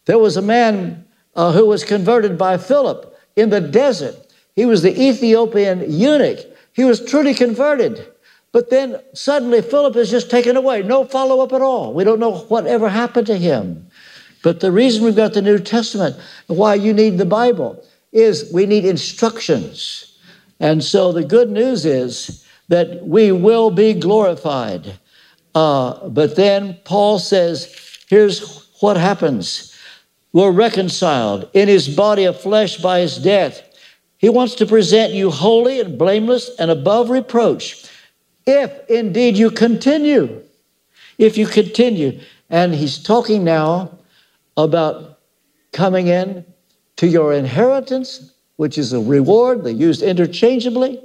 there 0.04 0.18
was 0.18 0.36
a 0.36 0.42
man 0.42 1.04
uh, 1.34 1.52
who 1.52 1.66
was 1.66 1.84
converted 1.84 2.38
by 2.38 2.56
Philip 2.56 3.18
in 3.36 3.50
the 3.50 3.60
desert. 3.60 4.16
He 4.54 4.66
was 4.66 4.82
the 4.82 5.00
Ethiopian 5.00 5.90
eunuch. 5.90 6.38
He 6.72 6.84
was 6.84 7.04
truly 7.04 7.34
converted. 7.34 8.06
But 8.52 8.70
then 8.70 9.00
suddenly 9.14 9.62
Philip 9.62 9.96
is 9.96 10.10
just 10.10 10.30
taken 10.30 10.56
away. 10.56 10.82
No 10.82 11.04
follow 11.04 11.40
up 11.40 11.52
at 11.52 11.60
all. 11.60 11.92
We 11.92 12.04
don't 12.04 12.20
know 12.20 12.36
what 12.36 12.66
ever 12.66 12.88
happened 12.88 13.26
to 13.26 13.36
him. 13.36 13.83
But 14.44 14.60
the 14.60 14.70
reason 14.70 15.02
we've 15.02 15.16
got 15.16 15.32
the 15.32 15.40
New 15.40 15.58
Testament, 15.58 16.16
why 16.48 16.74
you 16.74 16.92
need 16.92 17.16
the 17.16 17.24
Bible, 17.24 17.82
is 18.12 18.52
we 18.52 18.66
need 18.66 18.84
instructions. 18.84 20.18
And 20.60 20.84
so 20.84 21.12
the 21.12 21.24
good 21.24 21.50
news 21.50 21.86
is 21.86 22.44
that 22.68 23.06
we 23.06 23.32
will 23.32 23.70
be 23.70 23.94
glorified. 23.94 24.98
Uh, 25.54 26.10
but 26.10 26.36
then 26.36 26.78
Paul 26.84 27.18
says, 27.18 27.74
here's 28.08 28.68
what 28.80 28.98
happens. 28.98 29.74
We're 30.34 30.52
reconciled 30.52 31.48
in 31.54 31.66
his 31.66 31.88
body 31.88 32.24
of 32.24 32.38
flesh 32.38 32.76
by 32.76 33.00
his 33.00 33.16
death. 33.16 33.62
He 34.18 34.28
wants 34.28 34.54
to 34.56 34.66
present 34.66 35.14
you 35.14 35.30
holy 35.30 35.80
and 35.80 35.96
blameless 35.96 36.50
and 36.58 36.70
above 36.70 37.08
reproach 37.08 37.88
if 38.46 38.90
indeed 38.90 39.38
you 39.38 39.50
continue. 39.50 40.42
If 41.16 41.38
you 41.38 41.46
continue. 41.46 42.20
And 42.50 42.74
he's 42.74 43.02
talking 43.02 43.42
now 43.42 43.90
about 44.56 45.20
coming 45.72 46.06
in 46.06 46.44
to 46.96 47.06
your 47.06 47.32
inheritance, 47.32 48.32
which 48.56 48.78
is 48.78 48.92
a 48.92 49.00
reward. 49.00 49.64
They 49.64 49.72
used 49.72 50.02
interchangeably. 50.02 51.02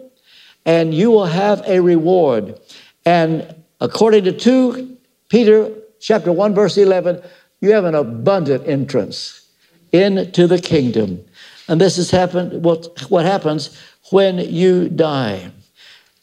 And 0.65 0.93
you 0.93 1.09
will 1.09 1.25
have 1.25 1.63
a 1.65 1.79
reward. 1.79 2.59
And 3.05 3.55
according 3.81 4.25
to 4.25 4.31
2 4.31 4.97
Peter 5.29 5.71
chapter 5.99 6.31
1, 6.31 6.53
verse 6.53 6.77
11, 6.77 7.21
you 7.61 7.71
have 7.71 7.85
an 7.85 7.95
abundant 7.95 8.67
entrance 8.67 9.49
into 9.91 10.47
the 10.47 10.59
kingdom. 10.59 11.23
And 11.67 11.79
this 11.79 11.97
has 11.97 12.11
happened, 12.11 12.63
what, 12.63 13.09
what 13.09 13.25
happens 13.25 13.77
when 14.11 14.39
you 14.39 14.89
die. 14.89 15.51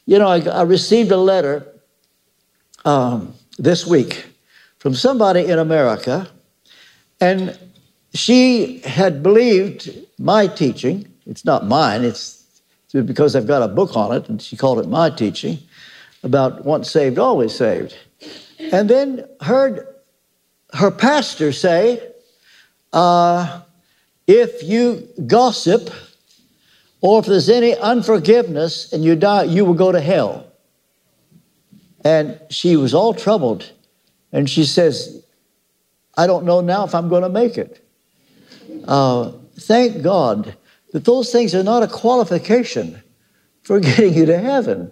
You 0.06 0.18
know, 0.18 0.28
I, 0.28 0.40
I 0.40 0.62
received 0.62 1.10
a 1.10 1.16
letter 1.16 1.66
um, 2.84 3.34
this 3.58 3.86
week 3.86 4.26
from 4.78 4.94
somebody 4.94 5.46
in 5.46 5.58
America, 5.58 6.28
and 7.20 7.58
she 8.14 8.78
had 8.80 9.22
believed 9.22 9.90
my 10.18 10.46
teaching. 10.46 11.06
It's 11.26 11.44
not 11.44 11.66
mine, 11.66 12.04
it's 12.04 12.44
because 12.92 13.36
I've 13.36 13.46
got 13.46 13.62
a 13.62 13.68
book 13.68 13.96
on 13.96 14.14
it, 14.16 14.28
and 14.28 14.40
she 14.40 14.56
called 14.56 14.78
it 14.78 14.88
my 14.88 15.10
teaching 15.10 15.58
about 16.22 16.64
once 16.64 16.90
saved, 16.90 17.18
always 17.18 17.54
saved. 17.54 17.96
And 18.72 18.88
then 18.88 19.28
heard 19.40 19.86
her 20.72 20.90
pastor 20.90 21.52
say, 21.52 22.02
uh, 22.92 23.60
if 24.26 24.62
you 24.62 25.08
gossip, 25.26 25.90
or 27.00 27.20
if 27.20 27.26
there's 27.26 27.48
any 27.48 27.76
unforgiveness 27.76 28.92
and 28.92 29.04
you 29.04 29.14
die, 29.14 29.44
you 29.44 29.64
will 29.64 29.74
go 29.74 29.92
to 29.92 30.00
hell. 30.00 30.46
And 32.04 32.40
she 32.50 32.76
was 32.76 32.94
all 32.94 33.14
troubled. 33.14 33.70
And 34.32 34.48
she 34.48 34.64
says, 34.64 35.24
I 36.16 36.26
don't 36.26 36.44
know 36.44 36.60
now 36.60 36.84
if 36.84 36.94
I'm 36.94 37.08
going 37.08 37.22
to 37.22 37.28
make 37.28 37.58
it. 37.58 37.86
Uh, 38.86 39.32
thank 39.58 40.02
God 40.02 40.56
that 40.92 41.04
those 41.04 41.30
things 41.30 41.54
are 41.54 41.62
not 41.62 41.82
a 41.82 41.88
qualification 41.88 43.02
for 43.62 43.80
getting 43.88 44.14
you 44.14 44.26
to 44.26 44.38
heaven. 44.38 44.90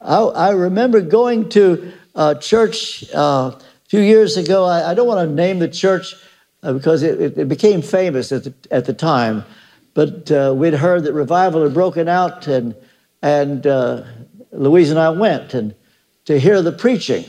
I, 0.00 0.20
I 0.20 0.50
remember 0.50 1.00
going 1.00 1.48
to 1.50 1.92
a 2.14 2.34
church 2.34 3.04
uh, 3.14 3.52
a 3.54 3.60
few 3.88 4.00
years 4.00 4.36
ago. 4.36 4.64
I, 4.64 4.90
I, 4.90 4.94
don't 4.94 5.06
want 5.06 5.28
to 5.28 5.34
name 5.34 5.58
the 5.58 5.68
church 5.68 6.14
uh, 6.62 6.72
because 6.72 7.02
it, 7.02 7.20
it, 7.20 7.38
it, 7.38 7.48
became 7.48 7.82
famous 7.82 8.32
at 8.32 8.44
the, 8.44 8.54
at 8.70 8.84
the 8.84 8.94
time. 8.94 9.44
But 9.94 10.30
uh, 10.30 10.54
we'd 10.56 10.74
heard 10.74 11.04
that 11.04 11.12
revival 11.12 11.62
had 11.62 11.74
broken 11.74 12.08
out, 12.08 12.46
and, 12.46 12.74
and 13.22 13.66
uh, 13.66 14.04
Louise 14.52 14.90
and 14.90 14.98
I 14.98 15.10
went 15.10 15.54
and 15.54 15.74
to 16.26 16.38
hear 16.38 16.62
the 16.62 16.72
preaching. 16.72 17.24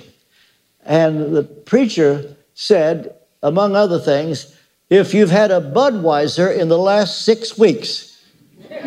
And 0.84 1.36
the 1.36 1.44
preacher 1.44 2.36
said, 2.62 3.16
among 3.42 3.76
other 3.76 3.98
things, 3.98 4.56
if 4.88 5.16
you've 5.16 5.32
had 5.32 5.50
a 5.50 5.60
Budweiser 5.60 6.56
in 6.56 6.70
the 6.70 6.78
last 6.78 7.26
six 7.26 7.58
weeks, 7.58 8.22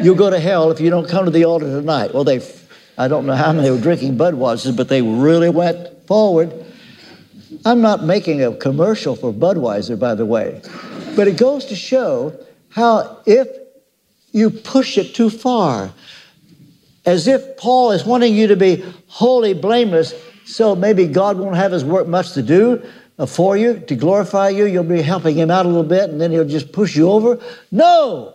you'll 0.00 0.14
go 0.14 0.30
to 0.30 0.38
hell 0.38 0.70
if 0.70 0.78
you 0.78 0.90
don't 0.90 1.08
come 1.08 1.24
to 1.24 1.30
the 1.32 1.44
altar 1.44 1.66
tonight. 1.66 2.14
Well, 2.14 2.22
they, 2.22 2.40
I 2.96 3.08
don't 3.08 3.26
know 3.26 3.34
how 3.34 3.52
many 3.52 3.68
were 3.70 3.80
drinking 3.80 4.16
Budweisers, 4.16 4.76
but 4.76 4.88
they 4.88 5.02
really 5.02 5.48
went 5.48 6.06
forward. 6.06 6.54
I'm 7.66 7.80
not 7.80 8.04
making 8.04 8.44
a 8.44 8.54
commercial 8.54 9.16
for 9.16 9.32
Budweiser, 9.32 9.98
by 9.98 10.14
the 10.14 10.24
way, 10.24 10.62
but 11.16 11.26
it 11.26 11.36
goes 11.36 11.64
to 11.66 11.74
show 11.74 12.32
how 12.68 13.22
if 13.26 13.48
you 14.30 14.50
push 14.50 14.98
it 14.98 15.16
too 15.16 15.30
far. 15.30 15.92
As 17.06 17.26
if 17.26 17.56
Paul 17.56 17.90
is 17.90 18.04
wanting 18.04 18.34
you 18.34 18.46
to 18.46 18.56
be 18.56 18.84
wholly 19.08 19.52
blameless, 19.52 20.14
so 20.46 20.76
maybe 20.76 21.06
God 21.06 21.38
won't 21.38 21.56
have 21.56 21.72
his 21.72 21.84
work 21.84 22.06
much 22.06 22.32
to 22.32 22.42
do 22.42 22.82
for 23.28 23.56
you 23.56 23.80
to 23.80 23.94
glorify 23.94 24.48
you. 24.48 24.66
You'll 24.66 24.84
be 24.84 25.02
helping 25.02 25.36
him 25.36 25.50
out 25.50 25.66
a 25.66 25.68
little 25.68 25.84
bit 25.84 26.10
and 26.10 26.20
then 26.20 26.30
he'll 26.30 26.44
just 26.44 26.72
push 26.72 26.96
you 26.96 27.10
over. 27.10 27.38
No! 27.70 28.34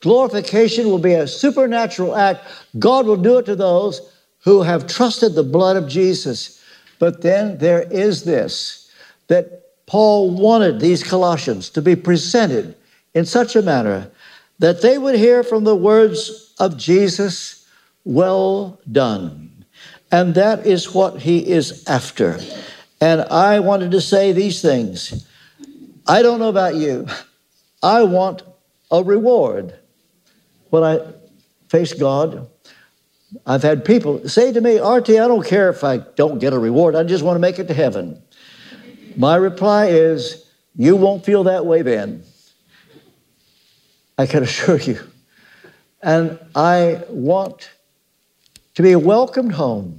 Glorification 0.00 0.86
will 0.86 0.98
be 0.98 1.12
a 1.12 1.26
supernatural 1.26 2.16
act. 2.16 2.44
God 2.78 3.06
will 3.06 3.16
do 3.16 3.38
it 3.38 3.46
to 3.46 3.54
those 3.54 4.10
who 4.44 4.62
have 4.62 4.86
trusted 4.86 5.34
the 5.34 5.42
blood 5.42 5.76
of 5.76 5.88
Jesus. 5.88 6.62
But 6.98 7.22
then 7.22 7.58
there 7.58 7.82
is 7.82 8.24
this 8.24 8.90
that 9.28 9.86
Paul 9.86 10.30
wanted 10.30 10.80
these 10.80 11.02
Colossians 11.02 11.70
to 11.70 11.82
be 11.82 11.96
presented 11.96 12.76
in 13.14 13.24
such 13.26 13.54
a 13.56 13.62
manner 13.62 14.10
that 14.58 14.82
they 14.82 14.98
would 14.98 15.16
hear 15.16 15.42
from 15.42 15.64
the 15.64 15.74
words 15.74 16.54
of 16.58 16.76
Jesus, 16.76 17.66
Well 18.04 18.80
done. 18.90 19.64
And 20.12 20.34
that 20.34 20.66
is 20.66 20.94
what 20.94 21.20
he 21.20 21.46
is 21.46 21.84
after. 21.86 22.40
And 23.00 23.22
I 23.22 23.60
wanted 23.60 23.92
to 23.92 24.00
say 24.00 24.32
these 24.32 24.60
things. 24.60 25.26
I 26.06 26.22
don't 26.22 26.38
know 26.38 26.48
about 26.48 26.74
you. 26.74 27.06
I 27.82 28.02
want 28.02 28.42
a 28.90 29.02
reward 29.02 29.78
when 30.70 30.82
I 30.82 31.00
face 31.68 31.92
God. 31.92 32.48
I've 33.46 33.62
had 33.62 33.84
people 33.84 34.28
say 34.28 34.52
to 34.52 34.60
me, 34.60 34.78
RT, 34.78 35.10
I 35.10 35.28
don't 35.28 35.46
care 35.46 35.70
if 35.70 35.84
I 35.84 35.98
don't 35.98 36.38
get 36.38 36.52
a 36.52 36.58
reward, 36.58 36.96
I 36.96 37.04
just 37.04 37.24
want 37.24 37.36
to 37.36 37.40
make 37.40 37.58
it 37.58 37.68
to 37.68 37.74
heaven. 37.74 38.20
My 39.16 39.36
reply 39.36 39.86
is, 39.86 40.46
You 40.76 40.96
won't 40.96 41.24
feel 41.24 41.44
that 41.44 41.64
way 41.64 41.82
then. 41.82 42.24
I 44.18 44.26
can 44.26 44.42
assure 44.48 44.78
you. 44.78 44.98
And 46.02 46.38
I 46.54 47.02
want 47.08 47.70
to 48.74 48.82
be 48.82 48.96
welcomed 48.96 49.52
home, 49.52 49.98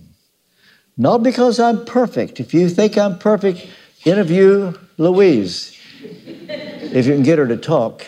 not 1.02 1.24
because 1.24 1.60
I'm 1.60 1.84
perfect. 1.84 2.40
If 2.40 2.54
you 2.54 2.70
think 2.70 2.96
I'm 2.96 3.18
perfect, 3.18 3.68
interview 4.06 4.74
Louise. 5.00 5.76
If 6.00 7.08
you 7.08 7.14
can 7.14 7.24
get 7.24 7.40
her 7.40 7.48
to 7.48 7.58
talk. 7.58 8.06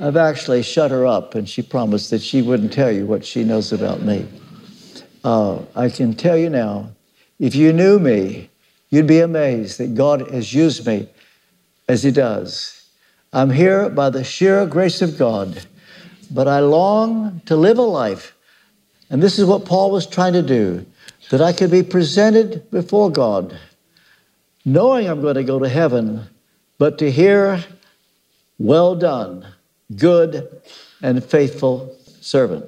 I've 0.00 0.16
actually 0.16 0.62
shut 0.62 0.90
her 0.90 1.06
up, 1.06 1.34
and 1.34 1.46
she 1.46 1.60
promised 1.60 2.08
that 2.10 2.22
she 2.22 2.40
wouldn't 2.40 2.72
tell 2.72 2.90
you 2.90 3.04
what 3.04 3.26
she 3.26 3.44
knows 3.44 3.74
about 3.74 4.00
me. 4.00 4.26
Uh, 5.22 5.60
I 5.76 5.90
can 5.90 6.14
tell 6.14 6.36
you 6.38 6.48
now, 6.48 6.92
if 7.38 7.54
you 7.54 7.74
knew 7.74 7.98
me, 7.98 8.48
you'd 8.88 9.06
be 9.06 9.20
amazed 9.20 9.78
that 9.78 9.94
God 9.94 10.30
has 10.30 10.54
used 10.54 10.86
me 10.86 11.08
as 11.90 12.04
He 12.04 12.10
does. 12.10 12.86
I'm 13.34 13.50
here 13.50 13.90
by 13.90 14.08
the 14.08 14.24
sheer 14.24 14.64
grace 14.64 15.02
of 15.02 15.18
God, 15.18 15.66
but 16.30 16.48
I 16.48 16.60
long 16.60 17.42
to 17.44 17.54
live 17.54 17.76
a 17.76 17.82
life, 17.82 18.34
and 19.10 19.22
this 19.22 19.38
is 19.38 19.44
what 19.44 19.66
Paul 19.66 19.90
was 19.90 20.06
trying 20.06 20.32
to 20.32 20.42
do, 20.42 20.86
that 21.30 21.40
I 21.40 21.52
could 21.52 21.70
be 21.70 21.82
presented 21.82 22.70
before 22.70 23.10
God, 23.10 23.58
knowing 24.64 25.08
I'm 25.08 25.20
going 25.20 25.36
to 25.36 25.44
go 25.44 25.58
to 25.58 25.68
heaven, 25.68 26.24
but 26.78 26.98
to 26.98 27.10
hear, 27.10 27.64
well 28.58 28.94
done, 28.94 29.46
good 29.96 30.60
and 31.02 31.24
faithful 31.24 31.96
servant. 32.20 32.66